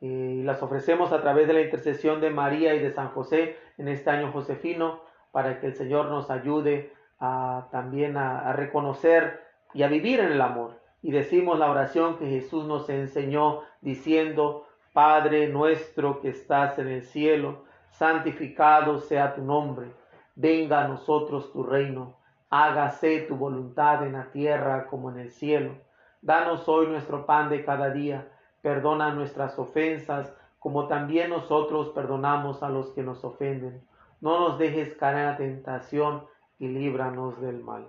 Y 0.00 0.44
las 0.44 0.62
ofrecemos 0.62 1.10
a 1.10 1.22
través 1.22 1.48
de 1.48 1.54
la 1.54 1.62
intercesión 1.62 2.20
de 2.20 2.30
María 2.30 2.76
y 2.76 2.78
de 2.78 2.92
San 2.92 3.08
José 3.08 3.56
en 3.78 3.88
este 3.88 4.10
año 4.10 4.30
josefino, 4.30 5.00
para 5.32 5.58
que 5.58 5.66
el 5.66 5.74
Señor 5.74 6.06
nos 6.06 6.30
ayude 6.30 6.92
también 7.18 8.16
a 8.16 8.52
reconocer 8.52 9.43
y 9.74 9.82
a 9.82 9.88
vivir 9.88 10.20
en 10.20 10.32
el 10.32 10.40
amor. 10.40 10.80
Y 11.02 11.10
decimos 11.10 11.58
la 11.58 11.70
oración 11.70 12.16
que 12.16 12.26
Jesús 12.26 12.64
nos 12.64 12.88
enseñó 12.88 13.60
diciendo, 13.82 14.66
Padre 14.94 15.48
nuestro 15.48 16.20
que 16.20 16.30
estás 16.30 16.78
en 16.78 16.88
el 16.88 17.02
cielo, 17.02 17.64
santificado 17.90 19.00
sea 19.00 19.34
tu 19.34 19.42
nombre, 19.42 19.92
venga 20.36 20.84
a 20.84 20.88
nosotros 20.88 21.52
tu 21.52 21.62
reino, 21.62 22.16
hágase 22.48 23.20
tu 23.22 23.36
voluntad 23.36 24.06
en 24.06 24.12
la 24.12 24.30
tierra 24.30 24.86
como 24.86 25.10
en 25.10 25.18
el 25.18 25.30
cielo. 25.30 25.74
Danos 26.22 26.68
hoy 26.68 26.86
nuestro 26.86 27.26
pan 27.26 27.50
de 27.50 27.64
cada 27.64 27.90
día, 27.90 28.28
perdona 28.62 29.12
nuestras 29.12 29.58
ofensas, 29.58 30.32
como 30.58 30.86
también 30.86 31.30
nosotros 31.30 31.90
perdonamos 31.90 32.62
a 32.62 32.70
los 32.70 32.90
que 32.92 33.02
nos 33.02 33.22
ofenden. 33.24 33.86
No 34.20 34.38
nos 34.38 34.58
dejes 34.58 34.94
caer 34.94 35.16
en 35.18 35.26
la 35.26 35.36
tentación 35.36 36.24
y 36.58 36.68
líbranos 36.68 37.40
del 37.40 37.62
mal. 37.62 37.88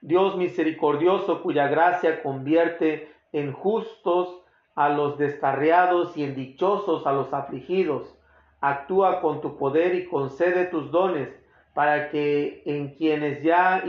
Dios 0.00 0.36
misericordioso 0.36 1.42
cuya 1.42 1.68
gracia 1.68 2.22
convierte 2.22 3.12
en 3.32 3.52
justos 3.52 4.42
a 4.74 4.88
los 4.88 5.18
descarriados 5.18 6.16
y 6.16 6.24
en 6.24 6.34
dichosos 6.34 7.06
a 7.06 7.12
los 7.12 7.32
afligidos. 7.34 8.16
Actúa 8.60 9.20
con 9.20 9.40
tu 9.40 9.56
poder 9.56 9.94
y 9.94 10.06
concede 10.06 10.64
tus 10.66 10.90
dones 10.90 11.28
para 11.74 12.10
que 12.10 12.62
en 12.64 12.94
quienes 12.94 13.42
ya 13.42 13.84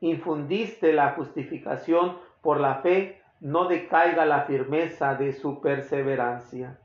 infundiste 0.00 0.92
la 0.92 1.10
justificación 1.12 2.18
por 2.42 2.60
la 2.60 2.76
fe, 2.76 3.20
no 3.40 3.66
decaiga 3.66 4.26
la 4.26 4.42
firmeza 4.42 5.14
de 5.14 5.32
su 5.32 5.60
perseverancia. 5.60 6.78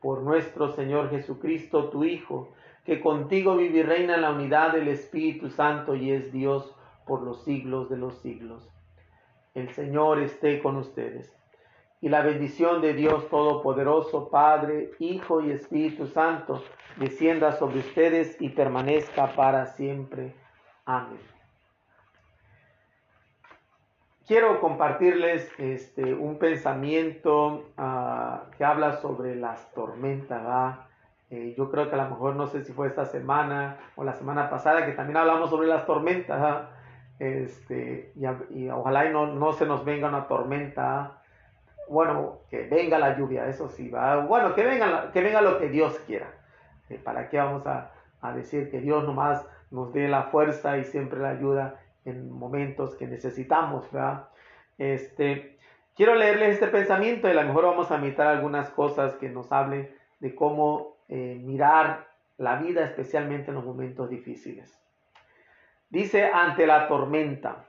por 0.00 0.20
nuestro 0.20 0.70
Señor 0.72 1.08
Jesucristo, 1.08 1.88
tu 1.88 2.04
Hijo, 2.04 2.50
que 2.84 3.00
contigo 3.00 3.56
vive 3.56 3.78
y 3.78 3.82
reina 3.82 4.16
en 4.16 4.20
la 4.20 4.32
unidad 4.32 4.74
del 4.74 4.88
Espíritu 4.88 5.48
Santo 5.48 5.94
y 5.94 6.10
es 6.10 6.30
Dios 6.30 6.74
por 7.06 7.22
los 7.22 7.44
siglos 7.44 7.88
de 7.90 7.96
los 7.96 8.18
siglos. 8.18 8.68
El 9.54 9.72
Señor 9.72 10.20
esté 10.20 10.62
con 10.62 10.76
ustedes. 10.76 11.32
Y 12.00 12.08
la 12.08 12.22
bendición 12.22 12.82
de 12.82 12.92
Dios 12.92 13.28
Todopoderoso, 13.30 14.28
Padre, 14.28 14.90
Hijo 14.98 15.40
y 15.40 15.52
Espíritu 15.52 16.06
Santo, 16.06 16.62
descienda 16.96 17.52
sobre 17.52 17.78
ustedes 17.78 18.36
y 18.40 18.50
permanezca 18.50 19.34
para 19.34 19.66
siempre. 19.66 20.34
Amén. 20.84 21.34
Quiero 24.26 24.58
compartirles 24.58 25.52
este, 25.58 26.14
un 26.14 26.38
pensamiento 26.38 27.70
ah, 27.76 28.44
que 28.56 28.64
habla 28.64 28.96
sobre 29.02 29.36
las 29.36 29.70
tormentas. 29.72 30.78
Eh, 31.28 31.54
yo 31.58 31.70
creo 31.70 31.90
que 31.90 31.94
a 31.94 32.04
lo 32.04 32.10
mejor 32.10 32.34
no 32.34 32.46
sé 32.46 32.64
si 32.64 32.72
fue 32.72 32.88
esta 32.88 33.04
semana 33.04 33.78
o 33.96 34.04
la 34.04 34.14
semana 34.14 34.48
pasada 34.48 34.86
que 34.86 34.92
también 34.92 35.18
hablamos 35.18 35.50
sobre 35.50 35.68
las 35.68 35.84
tormentas. 35.84 36.68
Este, 37.18 38.12
y, 38.50 38.68
ojalá 38.68 39.06
y 39.06 39.12
no, 39.12 39.26
no, 39.26 39.52
se 39.52 39.66
nos 39.66 39.84
venga 39.84 40.08
una 40.08 40.26
tormenta. 40.26 41.22
Bueno, 41.88 42.38
que 42.50 42.66
venga 42.66 42.98
la 42.98 43.16
lluvia, 43.16 43.46
eso 43.46 43.68
sí 43.68 43.88
va. 43.88 44.24
Bueno, 44.24 44.54
que 44.54 44.64
venga, 44.64 45.12
que 45.12 45.22
venga 45.22 45.40
lo 45.40 45.58
que 45.58 45.68
Dios 45.68 45.98
quiera. 46.06 46.30
Eh, 46.88 46.98
¿Para 47.02 47.28
qué 47.28 47.38
vamos 47.38 47.66
a, 47.66 47.92
a 48.20 48.32
decir 48.32 48.70
que 48.70 48.80
Dios 48.80 49.04
nomás 49.04 49.46
nos 49.70 49.92
dé 49.92 50.08
la 50.08 50.24
fuerza 50.24 50.78
y 50.78 50.84
siempre 50.84 51.20
la 51.20 51.30
ayuda? 51.30 51.80
en 52.04 52.30
momentos 52.30 52.94
que 52.96 53.06
necesitamos, 53.06 53.90
¿verdad? 53.90 54.28
Este, 54.78 55.58
quiero 55.94 56.14
leerles 56.14 56.54
este 56.54 56.68
pensamiento 56.68 57.28
y 57.28 57.32
a 57.32 57.34
lo 57.34 57.42
mejor 57.44 57.64
vamos 57.64 57.90
a 57.90 57.98
imitar 57.98 58.26
algunas 58.26 58.70
cosas 58.70 59.14
que 59.14 59.28
nos 59.28 59.52
hablen 59.52 59.90
de 60.20 60.34
cómo 60.34 60.96
eh, 61.08 61.40
mirar 61.42 62.08
la 62.36 62.56
vida, 62.56 62.84
especialmente 62.84 63.50
en 63.50 63.56
los 63.56 63.64
momentos 63.64 64.10
difíciles. 64.10 64.78
Dice, 65.90 66.26
ante 66.26 66.66
la 66.66 66.88
tormenta. 66.88 67.64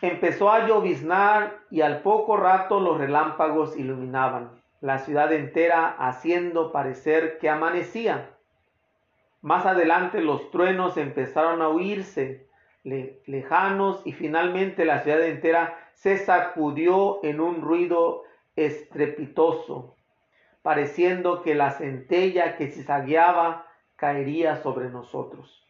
Empezó 0.00 0.50
a 0.50 0.66
lloviznar 0.66 1.60
y 1.70 1.80
al 1.80 2.02
poco 2.02 2.36
rato 2.36 2.80
los 2.80 2.98
relámpagos 2.98 3.76
iluminaban 3.76 4.64
la 4.84 4.98
ciudad 4.98 5.32
entera 5.32 5.96
haciendo 5.98 6.70
parecer 6.70 7.38
que 7.38 7.48
amanecía. 7.48 8.28
Más 9.40 9.64
adelante 9.64 10.20
los 10.20 10.50
truenos 10.50 10.98
empezaron 10.98 11.62
a 11.62 11.68
oírse 11.68 12.46
lejanos 12.82 14.02
y 14.04 14.12
finalmente 14.12 14.84
la 14.84 15.00
ciudad 15.00 15.22
entera 15.22 15.78
se 15.94 16.18
sacudió 16.18 17.20
en 17.24 17.40
un 17.40 17.62
ruido 17.62 18.24
estrepitoso, 18.56 19.96
pareciendo 20.60 21.40
que 21.40 21.54
la 21.54 21.70
centella 21.70 22.58
que 22.58 22.70
zagueaba 22.70 23.66
caería 23.96 24.56
sobre 24.56 24.90
nosotros. 24.90 25.63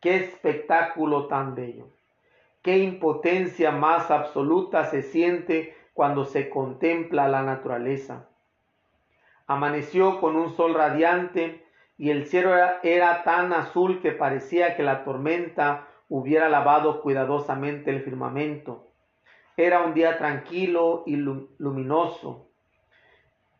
Qué 0.00 0.16
espectáculo 0.16 1.26
tan 1.26 1.54
bello. 1.54 1.88
Qué 2.62 2.78
impotencia 2.78 3.70
más 3.70 4.10
absoluta 4.10 4.84
se 4.84 5.02
siente 5.02 5.76
cuando 5.94 6.24
se 6.24 6.48
contempla 6.48 7.28
la 7.28 7.42
naturaleza. 7.42 8.28
Amaneció 9.46 10.20
con 10.20 10.36
un 10.36 10.50
sol 10.50 10.74
radiante 10.74 11.64
y 11.98 12.10
el 12.10 12.26
cielo 12.26 12.54
era, 12.54 12.80
era 12.82 13.24
tan 13.24 13.52
azul 13.52 14.00
que 14.00 14.12
parecía 14.12 14.76
que 14.76 14.82
la 14.82 15.04
tormenta 15.04 15.86
hubiera 16.08 16.48
lavado 16.48 17.02
cuidadosamente 17.02 17.90
el 17.90 18.02
firmamento. 18.02 18.86
Era 19.56 19.82
un 19.82 19.92
día 19.92 20.16
tranquilo 20.16 21.02
y 21.06 21.16
luminoso. 21.16 22.46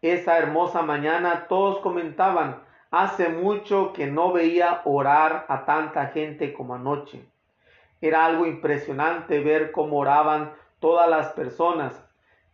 Esa 0.01 0.39
hermosa 0.39 0.81
mañana 0.81 1.47
todos 1.49 1.81
comentaban, 1.81 2.63
hace 2.91 3.29
mucho 3.29 3.93
que 3.93 4.07
no 4.07 4.33
veía 4.33 4.83
orar 4.85 5.47
a 5.49 5.65
tanta 5.65 6.09
gente 6.09 6.53
como 6.53 6.75
anoche. 6.75 7.25
Era 8.01 8.25
algo 8.25 8.47
impresionante 8.47 9.41
ver 9.41 9.73
cómo 9.73 9.99
oraban 9.99 10.53
todas 10.81 11.09
las 11.09 11.29
personas. 11.29 12.05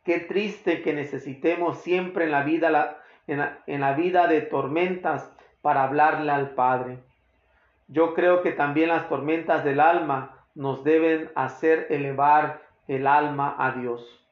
Qué 0.05 0.21
triste 0.21 0.83
que 0.83 0.93
necesitemos 0.93 1.79
siempre 1.79 2.25
en 2.25 2.31
la 2.31 2.43
vida, 2.43 3.03
en 3.27 3.81
la 3.81 3.93
vida 3.95 4.27
de 4.27 4.43
tormentas 4.43 5.33
para 5.63 5.85
hablarle 5.85 6.33
al 6.33 6.51
Padre. 6.51 6.99
Yo 7.89 8.15
creo 8.15 8.43
que 8.43 8.53
también 8.53 8.89
las 8.89 9.09
tormentas 9.09 9.65
del 9.65 9.81
alma 9.81 10.45
nos 10.55 10.85
deben 10.85 11.31
hacer 11.35 11.87
elevar 11.91 12.63
el 12.89 13.07
alma 13.07 13.55
a 13.59 13.73
Dios. 13.73 14.25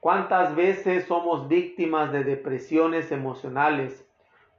¿Cuántas 0.00 0.56
veces 0.56 1.06
somos 1.06 1.48
víctimas 1.48 2.12
de 2.12 2.24
depresiones 2.24 3.12
emocionales 3.12 4.06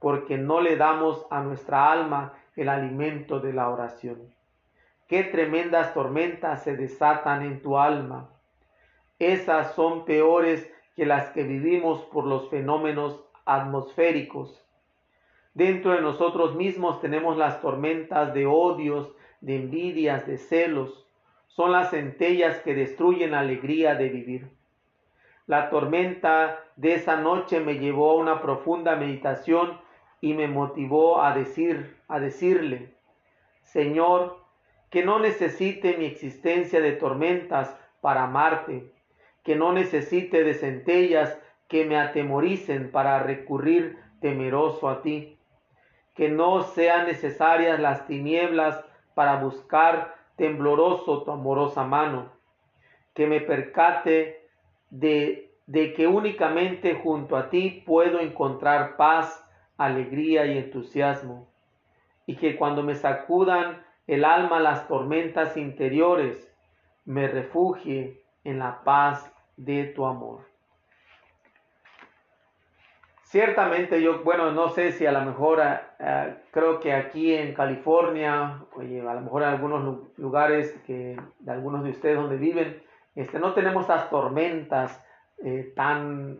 porque 0.04 0.36
no 0.36 0.60
le 0.60 0.76
damos 0.76 1.26
a 1.30 1.40
nuestra 1.40 1.90
alma 1.90 2.34
el 2.56 2.68
alimento 2.68 3.40
de 3.40 3.54
la 3.54 3.70
oración? 3.70 4.18
Qué 5.08 5.24
tremendas 5.24 5.94
tormentas 5.94 6.62
se 6.62 6.76
desatan 6.76 7.40
en 7.40 7.62
tu 7.62 7.78
alma. 7.78 8.28
Esas 9.18 9.74
son 9.74 10.04
peores 10.04 10.70
que 10.94 11.06
las 11.06 11.30
que 11.30 11.44
vivimos 11.44 12.02
por 12.12 12.26
los 12.26 12.50
fenómenos 12.50 13.24
atmosféricos 13.46 14.62
Dentro 15.54 15.92
de 15.92 16.02
nosotros 16.02 16.54
mismos 16.54 17.00
tenemos 17.00 17.38
las 17.38 17.62
tormentas 17.62 18.34
de 18.34 18.44
odios, 18.44 19.10
de 19.40 19.56
envidias, 19.56 20.26
de 20.26 20.36
celos. 20.36 21.06
Son 21.46 21.72
las 21.72 21.92
centellas 21.92 22.58
que 22.58 22.74
destruyen 22.74 23.30
la 23.30 23.40
alegría 23.40 23.94
de 23.94 24.10
vivir. 24.10 24.50
La 25.46 25.70
tormenta 25.70 26.58
de 26.76 26.92
esa 26.92 27.16
noche 27.16 27.60
me 27.60 27.78
llevó 27.78 28.10
a 28.10 28.16
una 28.16 28.42
profunda 28.42 28.96
meditación 28.96 29.82
y 30.20 30.34
me 30.34 30.48
motivó 30.48 31.22
a 31.22 31.34
decir, 31.34 31.96
a 32.08 32.20
decirle, 32.20 32.94
Señor, 33.62 34.38
que 34.90 35.04
no 35.04 35.18
necesite 35.18 35.96
mi 35.96 36.06
existencia 36.06 36.80
de 36.80 36.92
tormentas 36.92 37.76
para 38.00 38.24
amarte, 38.24 38.90
que 39.42 39.56
no 39.56 39.72
necesite 39.72 40.44
de 40.44 40.54
centellas 40.54 41.38
que 41.68 41.84
me 41.84 41.98
atemoricen 41.98 42.90
para 42.90 43.18
recurrir 43.18 43.98
temeroso 44.20 44.88
a 44.88 45.02
ti 45.02 45.34
que 46.14 46.28
no 46.28 46.62
sean 46.62 47.06
necesarias 47.06 47.78
las 47.80 48.06
tinieblas 48.06 48.82
para 49.14 49.36
buscar 49.36 50.14
tembloroso 50.36 51.22
tu 51.22 51.30
amorosa 51.30 51.84
mano, 51.84 52.32
que 53.14 53.26
me 53.26 53.40
percate 53.40 54.48
de, 54.90 55.52
de 55.66 55.92
que 55.92 56.06
únicamente 56.06 56.94
junto 56.94 57.36
a 57.36 57.50
ti 57.50 57.82
puedo 57.84 58.20
encontrar 58.20 58.96
paz, 58.96 59.43
alegría 59.76 60.46
y 60.46 60.58
entusiasmo, 60.58 61.48
y 62.26 62.36
que 62.36 62.56
cuando 62.56 62.82
me 62.82 62.94
sacudan 62.94 63.84
el 64.06 64.24
alma 64.24 64.60
las 64.60 64.86
tormentas 64.88 65.56
interiores, 65.56 66.50
me 67.04 67.28
refugie 67.28 68.22
en 68.44 68.58
la 68.58 68.82
paz 68.82 69.34
de 69.56 69.84
tu 69.84 70.06
amor. 70.06 70.46
Ciertamente 73.22 74.00
yo, 74.00 74.22
bueno, 74.22 74.52
no 74.52 74.68
sé 74.68 74.92
si 74.92 75.06
a 75.06 75.12
lo 75.12 75.22
mejor, 75.22 75.60
eh, 75.98 76.36
creo 76.52 76.78
que 76.78 76.92
aquí 76.92 77.34
en 77.34 77.52
California, 77.52 78.60
oye, 78.76 79.00
a 79.00 79.14
lo 79.14 79.22
mejor 79.22 79.42
en 79.42 79.48
algunos 79.48 80.16
lugares 80.16 80.72
que, 80.86 81.20
de 81.40 81.52
algunos 81.52 81.82
de 81.82 81.90
ustedes 81.90 82.16
donde 82.16 82.36
viven, 82.36 82.80
este, 83.16 83.40
no 83.40 83.52
tenemos 83.52 83.82
estas 83.82 84.08
tormentas 84.08 85.04
eh, 85.44 85.72
tan 85.74 86.38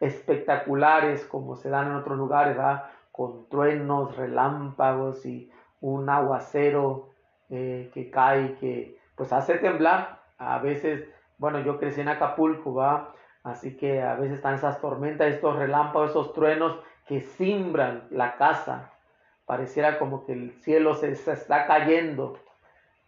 espectaculares 0.00 1.24
como 1.24 1.56
se 1.56 1.70
dan 1.70 1.88
en 1.88 1.96
otros 1.96 2.18
lugares, 2.18 2.56
¿verdad? 2.56 2.84
Con 3.12 3.48
truenos, 3.48 4.16
relámpagos 4.16 5.24
y 5.26 5.50
un 5.80 6.08
aguacero 6.08 7.10
que 7.48 8.10
cae, 8.12 8.56
que 8.56 8.98
pues 9.14 9.32
hace 9.32 9.54
temblar. 9.58 10.20
A 10.38 10.58
veces, 10.58 11.08
bueno, 11.38 11.60
yo 11.60 11.78
crecí 11.78 12.00
en 12.00 12.08
Acapulco, 12.08 12.74
¿va? 12.74 13.14
Así 13.44 13.76
que 13.76 14.02
a 14.02 14.14
veces 14.14 14.36
están 14.36 14.54
esas 14.54 14.80
tormentas, 14.80 15.28
estos 15.28 15.56
relámpagos, 15.56 16.10
esos 16.10 16.32
truenos 16.32 16.78
que 17.06 17.20
simbran 17.20 18.04
la 18.10 18.36
casa. 18.36 18.90
Pareciera 19.44 19.98
como 19.98 20.24
que 20.24 20.32
el 20.32 20.52
cielo 20.62 20.94
se, 20.94 21.12
está 21.12 21.66
cayendo. 21.66 22.38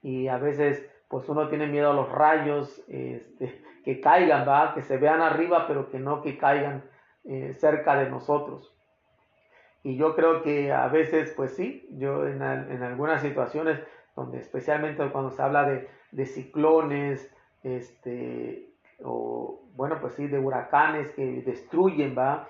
Y 0.03 0.29
a 0.29 0.37
veces 0.37 0.87
pues 1.09 1.29
uno 1.29 1.49
tiene 1.49 1.67
miedo 1.67 1.91
a 1.91 1.95
los 1.95 2.11
rayos 2.11 2.83
este, 2.89 3.63
que 3.85 4.01
caigan, 4.01 4.49
¿va? 4.49 4.75
que 4.75 4.83
se 4.83 4.99
vean 4.99 5.23
arriba, 5.23 5.67
pero 5.67 5.91
que 5.91 5.99
no 5.99 6.23
que 6.23 6.39
caigan 6.39 6.85
eh, 7.25 7.55
cerca 7.55 7.97
de 7.97 8.11
nosotros. 8.11 8.73
Y 9.83 9.97
yo 9.97 10.17
creo 10.17 10.43
que 10.43 10.73
a 10.73 10.89
veces, 10.89 11.33
pues 11.37 11.55
sí, 11.55 11.89
yo 11.93 12.27
en, 12.27 12.43
en 12.43 12.83
algunas 12.83 13.23
situaciones, 13.23 13.79
donde 14.17 14.39
especialmente 14.39 15.09
cuando 15.11 15.31
se 15.31 15.43
habla 15.43 15.65
de, 15.69 15.89
de 16.11 16.27
ciclones, 16.27 17.33
este, 17.63 18.71
o 19.03 19.61
bueno, 19.75 19.99
pues 20.01 20.15
sí, 20.15 20.27
de 20.27 20.39
huracanes 20.39 21.11
que 21.11 21.43
destruyen, 21.43 22.17
va. 22.17 22.49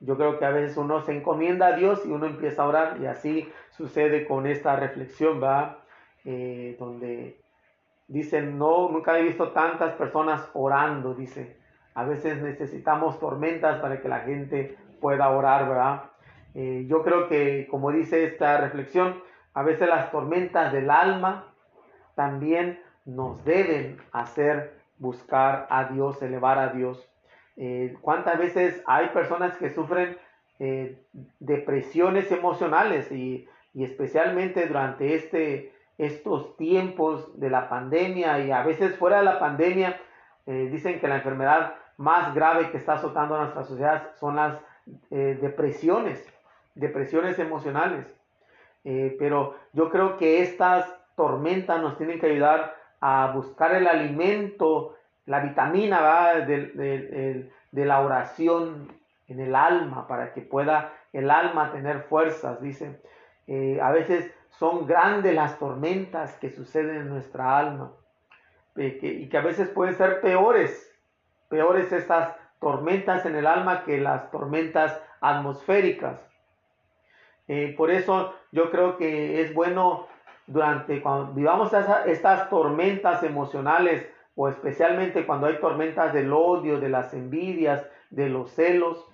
Yo 0.00 0.16
creo 0.16 0.38
que 0.38 0.44
a 0.44 0.50
veces 0.50 0.76
uno 0.76 1.00
se 1.02 1.12
encomienda 1.12 1.66
a 1.68 1.76
Dios 1.76 2.04
y 2.06 2.10
uno 2.10 2.26
empieza 2.26 2.62
a 2.62 2.68
orar 2.68 2.98
y 3.00 3.06
así 3.06 3.48
sucede 3.70 4.26
con 4.26 4.46
esta 4.46 4.76
reflexión, 4.76 5.42
va, 5.42 5.84
eh, 6.24 6.76
donde 6.78 7.41
dicen, 8.12 8.58
no, 8.58 8.90
nunca 8.90 9.18
he 9.18 9.22
visto 9.22 9.52
tantas 9.52 9.94
personas 9.94 10.48
orando, 10.52 11.14
dice. 11.14 11.56
A 11.94 12.04
veces 12.04 12.42
necesitamos 12.42 13.18
tormentas 13.18 13.80
para 13.80 14.00
que 14.00 14.08
la 14.08 14.20
gente 14.20 14.76
pueda 15.00 15.30
orar, 15.30 15.68
¿verdad? 15.68 16.04
Eh, 16.54 16.84
yo 16.88 17.02
creo 17.02 17.28
que, 17.28 17.66
como 17.70 17.90
dice 17.90 18.24
esta 18.24 18.58
reflexión, 18.58 19.20
a 19.54 19.62
veces 19.62 19.88
las 19.88 20.10
tormentas 20.10 20.72
del 20.72 20.90
alma 20.90 21.46
también 22.14 22.80
nos 23.04 23.44
deben 23.44 23.98
hacer 24.12 24.78
buscar 24.98 25.66
a 25.70 25.84
Dios, 25.84 26.22
elevar 26.22 26.58
a 26.58 26.68
Dios. 26.68 27.08
Eh, 27.56 27.96
¿Cuántas 28.00 28.38
veces 28.38 28.82
hay 28.86 29.08
personas 29.08 29.56
que 29.56 29.70
sufren 29.70 30.16
eh, 30.58 31.02
depresiones 31.40 32.30
emocionales 32.30 33.10
y, 33.10 33.48
especialmente 33.74 34.66
durante 34.66 35.14
este, 35.14 35.72
estos 36.04 36.56
tiempos 36.56 37.38
de 37.38 37.50
la 37.50 37.68
pandemia 37.68 38.38
y 38.40 38.50
a 38.50 38.62
veces 38.62 38.96
fuera 38.96 39.18
de 39.18 39.24
la 39.24 39.38
pandemia, 39.38 40.00
dicen 40.46 40.98
que 40.98 41.06
la 41.06 41.16
enfermedad 41.16 41.74
más 41.96 42.34
grave 42.34 42.70
que 42.70 42.76
está 42.76 42.94
azotando 42.94 43.36
a 43.36 43.42
nuestra 43.42 43.62
sociedad 43.62 44.10
son 44.18 44.36
las 44.36 44.58
depresiones 45.10 46.26
depresiones 46.74 47.38
emocionales. 47.38 48.06
Eh, 48.84 49.16
pero 49.18 49.56
yo 49.72 49.90
creo 49.90 50.16
que 50.16 50.42
estas 50.42 50.86
tormentas 51.16 51.80
nos 51.80 51.96
tienen 51.96 52.18
que 52.18 52.26
ayudar 52.26 52.76
a 53.00 53.32
buscar 53.34 53.74
el 53.74 53.86
alimento, 53.86 54.96
la 55.26 55.40
vitamina 55.40 56.34
de, 56.46 57.50
la 57.72 58.00
oración 58.00 58.92
en 59.28 59.40
el 59.40 59.54
alma, 59.54 60.06
para 60.06 60.32
que 60.32 60.40
pueda 60.40 60.92
el 61.12 61.30
alma 61.30 61.72
tener 61.72 62.02
fuerzas, 62.02 62.60
dice. 62.60 63.00
Eh, 63.46 63.80
a 63.82 63.90
veces 63.90 64.32
son 64.58 64.86
grandes 64.86 65.34
las 65.34 65.58
tormentas 65.58 66.36
que 66.36 66.50
suceden 66.50 66.96
en 66.96 67.08
nuestra 67.08 67.58
alma 67.58 67.92
eh, 68.76 68.98
y 69.02 69.28
que 69.28 69.38
a 69.38 69.42
veces 69.42 69.68
pueden 69.68 69.94
ser 69.94 70.20
peores, 70.20 70.94
peores 71.48 71.92
estas 71.92 72.34
tormentas 72.60 73.26
en 73.26 73.34
el 73.34 73.46
alma 73.46 73.84
que 73.84 73.98
las 73.98 74.30
tormentas 74.30 75.00
atmosféricas. 75.20 76.20
Eh, 77.48 77.74
por 77.76 77.90
eso 77.90 78.34
yo 78.52 78.70
creo 78.70 78.96
que 78.96 79.42
es 79.42 79.52
bueno 79.52 80.06
durante 80.46 81.02
cuando 81.02 81.32
vivamos 81.32 81.72
estas 82.06 82.48
tormentas 82.48 83.22
emocionales 83.22 84.06
o 84.34 84.48
especialmente 84.48 85.26
cuando 85.26 85.46
hay 85.46 85.58
tormentas 85.58 86.12
del 86.12 86.32
odio, 86.32 86.78
de 86.80 86.88
las 86.88 87.12
envidias, 87.14 87.86
de 88.10 88.28
los 88.28 88.52
celos, 88.52 89.06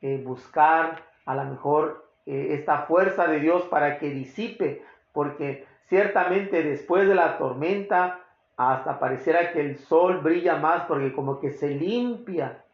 eh, 0.00 0.22
buscar 0.24 1.02
a 1.24 1.34
lo 1.34 1.44
mejor 1.44 2.07
eh, 2.28 2.54
esta 2.54 2.82
fuerza 2.82 3.26
de 3.26 3.40
Dios 3.40 3.62
para 3.64 3.98
que 3.98 4.10
disipe, 4.10 4.82
porque 5.12 5.66
ciertamente 5.88 6.62
después 6.62 7.08
de 7.08 7.14
la 7.14 7.38
tormenta 7.38 8.20
hasta 8.56 8.98
pareciera 8.98 9.52
que 9.52 9.60
el 9.60 9.78
sol 9.78 10.18
brilla 10.18 10.56
más 10.56 10.82
porque 10.84 11.12
como 11.12 11.40
que 11.40 11.50
se 11.50 11.68
limpia 11.68 12.64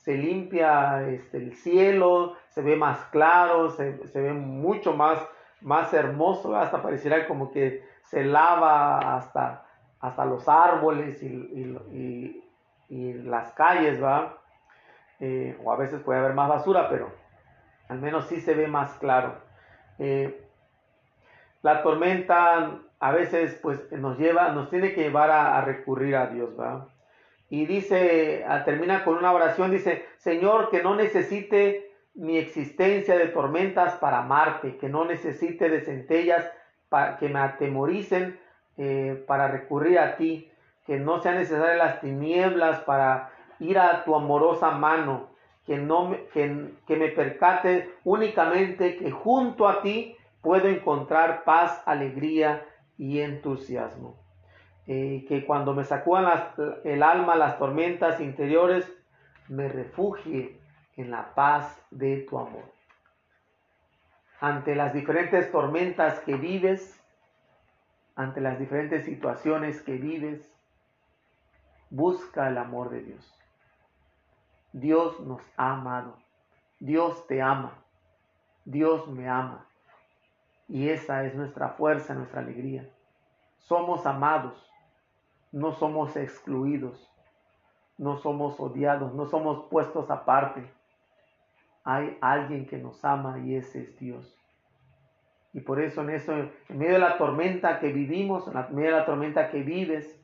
se 0.00 0.16
limpia 0.16 1.06
este, 1.08 1.36
el 1.36 1.54
cielo, 1.54 2.36
se 2.48 2.62
ve 2.62 2.74
más 2.74 2.98
claro, 3.10 3.70
se, 3.70 3.92
ve 4.14 4.32
mucho 4.32 4.94
más, 4.94 5.18
más 5.60 5.92
hermoso, 5.92 6.56
hasta 6.56 6.82
pareciera 6.82 7.28
como 7.28 7.52
que 7.52 7.84
se 8.04 8.24
lava 8.24 9.16
hasta, 9.16 9.66
hasta 10.00 10.24
los 10.24 10.48
árboles 10.48 11.22
y, 11.22 12.42
las 12.88 13.52
calles, 13.52 14.02
¿va? 14.02 14.38
Eh, 15.20 15.56
o 15.62 15.70
a 15.70 15.76
veces 15.76 16.00
puede 16.00 16.18
haber 16.18 16.34
más 16.34 16.48
basura, 16.48 16.88
pero 16.88 17.12
al 17.90 18.00
menos 18.00 18.26
sí 18.28 18.40
se 18.40 18.54
ve 18.54 18.68
más 18.68 18.94
claro. 18.94 19.34
Eh, 19.98 20.42
la 21.62 21.82
tormenta 21.82 22.78
a 23.00 23.12
veces 23.12 23.58
pues 23.60 23.90
nos 23.92 24.18
lleva, 24.18 24.52
nos 24.52 24.70
tiene 24.70 24.94
que 24.94 25.02
llevar 25.02 25.30
a, 25.30 25.60
recurrir 25.60 26.16
a 26.16 26.28
Dios, 26.28 26.50
¿va? 26.58 26.88
y 27.50 27.66
dice, 27.66 28.44
termina 28.64 29.04
con 29.04 29.16
una 29.16 29.32
oración, 29.32 29.72
dice, 29.72 30.06
Señor, 30.18 30.70
que 30.70 30.84
no 30.84 30.94
necesite 30.94 31.90
mi 32.14 32.38
existencia 32.38 33.18
de 33.18 33.26
tormentas 33.26 33.94
para 33.94 34.18
amarte, 34.18 34.76
que 34.76 34.88
no 34.88 35.04
necesite 35.04 35.68
de 35.68 35.80
centellas 35.80 36.48
para 36.88 37.18
que 37.18 37.28
me 37.28 37.40
atemoricen 37.40 38.38
eh, 38.76 39.24
para 39.26 39.48
recurrir 39.48 39.98
a 39.98 40.16
ti, 40.16 40.50
que 40.86 40.98
no 40.98 41.20
sean 41.20 41.36
necesarias 41.36 41.78
las 41.78 42.00
tinieblas 42.00 42.80
para 42.80 43.30
ir 43.58 43.78
a 43.78 44.04
tu 44.04 44.14
amorosa 44.14 44.70
mano, 44.70 45.29
que, 45.70 45.78
no, 45.78 46.16
que, 46.32 46.74
que 46.84 46.96
me 46.96 47.10
percate 47.10 47.94
únicamente 48.02 48.96
que 48.96 49.12
junto 49.12 49.68
a 49.68 49.82
ti 49.82 50.16
puedo 50.42 50.66
encontrar 50.66 51.44
paz, 51.44 51.80
alegría 51.86 52.66
y 52.98 53.20
entusiasmo. 53.20 54.18
Eh, 54.88 55.24
que 55.28 55.46
cuando 55.46 55.72
me 55.72 55.84
sacudan 55.84 56.42
el 56.82 57.04
alma 57.04 57.36
las 57.36 57.56
tormentas 57.56 58.20
interiores, 58.20 58.92
me 59.46 59.68
refugie 59.68 60.58
en 60.96 61.12
la 61.12 61.36
paz 61.36 61.80
de 61.92 62.26
tu 62.28 62.40
amor. 62.40 62.64
Ante 64.40 64.74
las 64.74 64.92
diferentes 64.92 65.52
tormentas 65.52 66.18
que 66.18 66.34
vives, 66.34 67.00
ante 68.16 68.40
las 68.40 68.58
diferentes 68.58 69.04
situaciones 69.04 69.82
que 69.82 69.92
vives, 69.92 70.52
busca 71.90 72.48
el 72.48 72.58
amor 72.58 72.90
de 72.90 73.02
Dios. 73.02 73.39
Dios 74.72 75.20
nos 75.20 75.42
ha 75.56 75.72
amado. 75.72 76.16
Dios 76.78 77.26
te 77.26 77.42
ama. 77.42 77.72
Dios 78.64 79.08
me 79.08 79.28
ama. 79.28 79.66
Y 80.68 80.88
esa 80.88 81.24
es 81.24 81.34
nuestra 81.34 81.70
fuerza, 81.70 82.14
nuestra 82.14 82.40
alegría. 82.40 82.88
Somos 83.58 84.06
amados 84.06 84.70
no 85.52 85.72
somos 85.72 86.16
excluidos, 86.16 87.10
no 87.98 88.16
somos 88.18 88.58
odiados, 88.60 89.14
no 89.14 89.26
somos 89.26 89.64
puestos 89.68 90.10
aparte. 90.10 90.70
Hay 91.84 92.16
alguien 92.20 92.66
que 92.66 92.78
nos 92.78 93.04
ama 93.04 93.38
y 93.40 93.56
ese 93.56 93.82
es 93.82 93.98
Dios. 93.98 94.36
Y 95.52 95.60
por 95.60 95.80
eso 95.80 96.02
en 96.02 96.10
eso, 96.10 96.32
en 96.32 96.78
medio 96.78 96.92
de 96.94 96.98
la 97.00 97.18
tormenta 97.18 97.80
que 97.80 97.92
vivimos, 97.92 98.46
en 98.46 98.74
medio 98.74 98.92
de 98.92 98.98
la 98.98 99.06
tormenta 99.06 99.50
que 99.50 99.62
vives, 99.62 100.20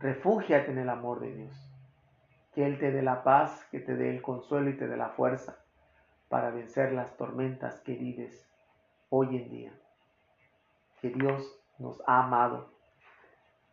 refúgiate 0.00 0.72
en 0.72 0.78
el 0.78 0.88
amor 0.88 1.20
de 1.20 1.34
Dios. 1.34 1.73
Que 2.54 2.66
Él 2.66 2.78
te 2.78 2.92
dé 2.92 3.02
la 3.02 3.24
paz, 3.24 3.66
que 3.70 3.80
te 3.80 3.96
dé 3.96 4.10
el 4.10 4.22
consuelo 4.22 4.70
y 4.70 4.76
te 4.76 4.86
dé 4.86 4.96
la 4.96 5.10
fuerza 5.10 5.58
para 6.28 6.50
vencer 6.50 6.92
las 6.92 7.16
tormentas 7.16 7.80
que 7.80 7.94
vives 7.94 8.48
hoy 9.08 9.36
en 9.36 9.50
día. 9.50 9.72
Que 11.00 11.10
Dios 11.10 11.60
nos 11.78 12.00
ha 12.06 12.24
amado 12.24 12.74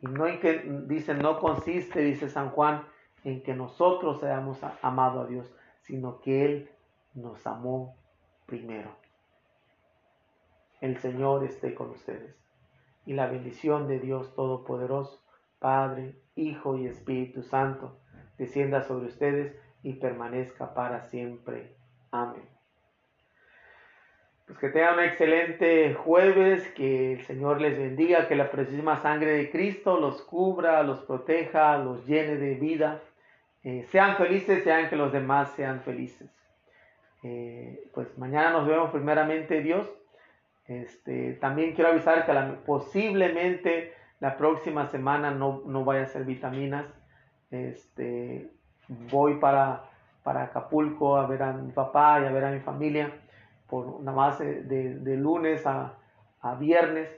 y 0.02 0.08
no 0.08 0.26
en 0.26 0.40
que, 0.40 0.64
dice, 0.88 1.14
no 1.14 1.40
consiste, 1.40 2.02
dice 2.02 2.28
San 2.28 2.50
Juan, 2.50 2.84
en 3.24 3.44
que 3.44 3.54
nosotros 3.54 4.24
hayamos 4.24 4.60
amado 4.82 5.22
a 5.22 5.28
Dios, 5.28 5.54
sino 5.82 6.20
que 6.22 6.44
Él 6.44 6.70
nos 7.14 7.46
amó 7.46 7.96
primero. 8.48 8.90
El 10.82 10.98
Señor 10.98 11.44
esté 11.44 11.76
con 11.76 11.92
ustedes. 11.92 12.36
Y 13.06 13.14
la 13.14 13.28
bendición 13.28 13.88
de 13.88 14.00
Dios 14.00 14.34
Todopoderoso, 14.34 15.22
Padre, 15.60 16.16
Hijo 16.36 16.78
y 16.78 16.88
Espíritu 16.88 17.44
Santo, 17.44 18.00
descienda 18.42 18.82
sobre 18.82 19.06
ustedes 19.06 19.56
y 19.84 19.94
permanezca 19.94 20.74
para 20.74 21.04
siempre. 21.10 21.76
Amén. 22.12 22.44
Pues 24.48 24.58
que 24.58 24.70
tengan 24.70 24.96
un 24.96 25.06
excelente 25.06 25.94
jueves, 25.94 26.68
que 26.76 27.14
el 27.14 27.22
Señor 27.26 27.62
les 27.62 27.78
bendiga, 27.78 28.28
que 28.28 28.36
la 28.36 28.50
preciosísima 28.50 28.98
sangre 28.98 29.34
de 29.34 29.52
Cristo 29.52 30.00
los 30.00 30.24
cubra, 30.24 30.82
los 30.84 31.00
proteja, 31.02 31.78
los 31.78 32.06
llene 32.08 32.36
de 32.36 32.56
vida. 32.56 33.00
Eh, 33.64 33.86
sean 33.92 34.18
felices, 34.18 34.64
sean 34.64 34.90
que 34.90 34.96
los 34.96 35.14
demás 35.14 35.52
sean 35.52 35.82
felices. 35.82 36.30
Eh, 37.24 37.90
pues 37.94 38.18
mañana 38.18 38.52
nos 38.52 38.68
vemos 38.68 38.90
primeramente 38.90 39.62
Dios. 39.62 39.88
Este, 40.66 41.34
también 41.34 41.76
quiero 41.76 41.92
avisar 41.92 42.26
que 42.26 42.34
posiblemente 42.66 43.94
la 44.20 44.36
próxima 44.36 44.88
semana 44.88 45.30
no, 45.30 45.62
no 45.66 45.86
vaya 45.86 46.04
a 46.04 46.08
ser 46.08 46.26
vitaminas. 46.26 46.86
Este, 47.52 48.50
voy 48.88 49.36
para, 49.36 49.84
para 50.24 50.44
Acapulco 50.44 51.18
a 51.18 51.28
ver 51.28 51.44
a 51.44 51.54
mi 51.54 51.72
papá 51.72 52.20
y 52.22 52.26
a 52.26 52.32
ver 52.32 52.46
a 52.46 52.52
mi 52.52 52.60
familia 52.60 53.12
por 53.70 54.02
nada 54.02 54.16
más 54.16 54.40
de, 54.40 55.18
lunes 55.18 55.66
a, 55.66 55.94
viernes, 56.60 57.10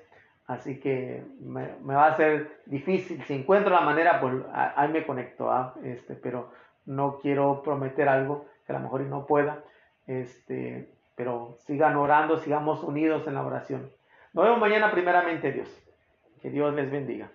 así 0.46 0.80
que 0.80 1.24
me, 1.40 1.68
va 1.84 2.08
a 2.08 2.16
ser 2.16 2.62
difícil. 2.66 3.24
Si 3.24 3.34
encuentro 3.34 3.74
la 3.74 3.82
manera, 3.82 4.22
pues 4.22 4.36
ahí 4.54 4.90
me 4.90 5.06
conecto, 5.06 5.52
¿ah? 5.52 5.74
este, 5.84 6.14
pero 6.14 6.52
no 6.86 7.18
quiero 7.20 7.64
prometer 7.64 8.08
algo 8.08 8.46
que 8.66 8.74
a 8.74 8.76
lo 8.78 8.84
mejor 8.84 9.02
no 9.02 9.26
pueda, 9.26 9.64
este, 10.06 10.90
pero 11.16 11.58
sigan 11.62 11.96
orando, 11.96 12.38
sigamos 12.38 12.84
unidos 12.84 13.26
en 13.28 13.34
la 13.34 13.46
oración. 13.46 13.90
Nos 14.34 14.46
vemos 14.46 14.60
mañana 14.60 14.92
primeramente 14.92 15.52
Dios. 15.52 15.70
Que 16.42 16.50
Dios 16.50 16.74
les 16.76 16.92
bendiga. 16.92 17.30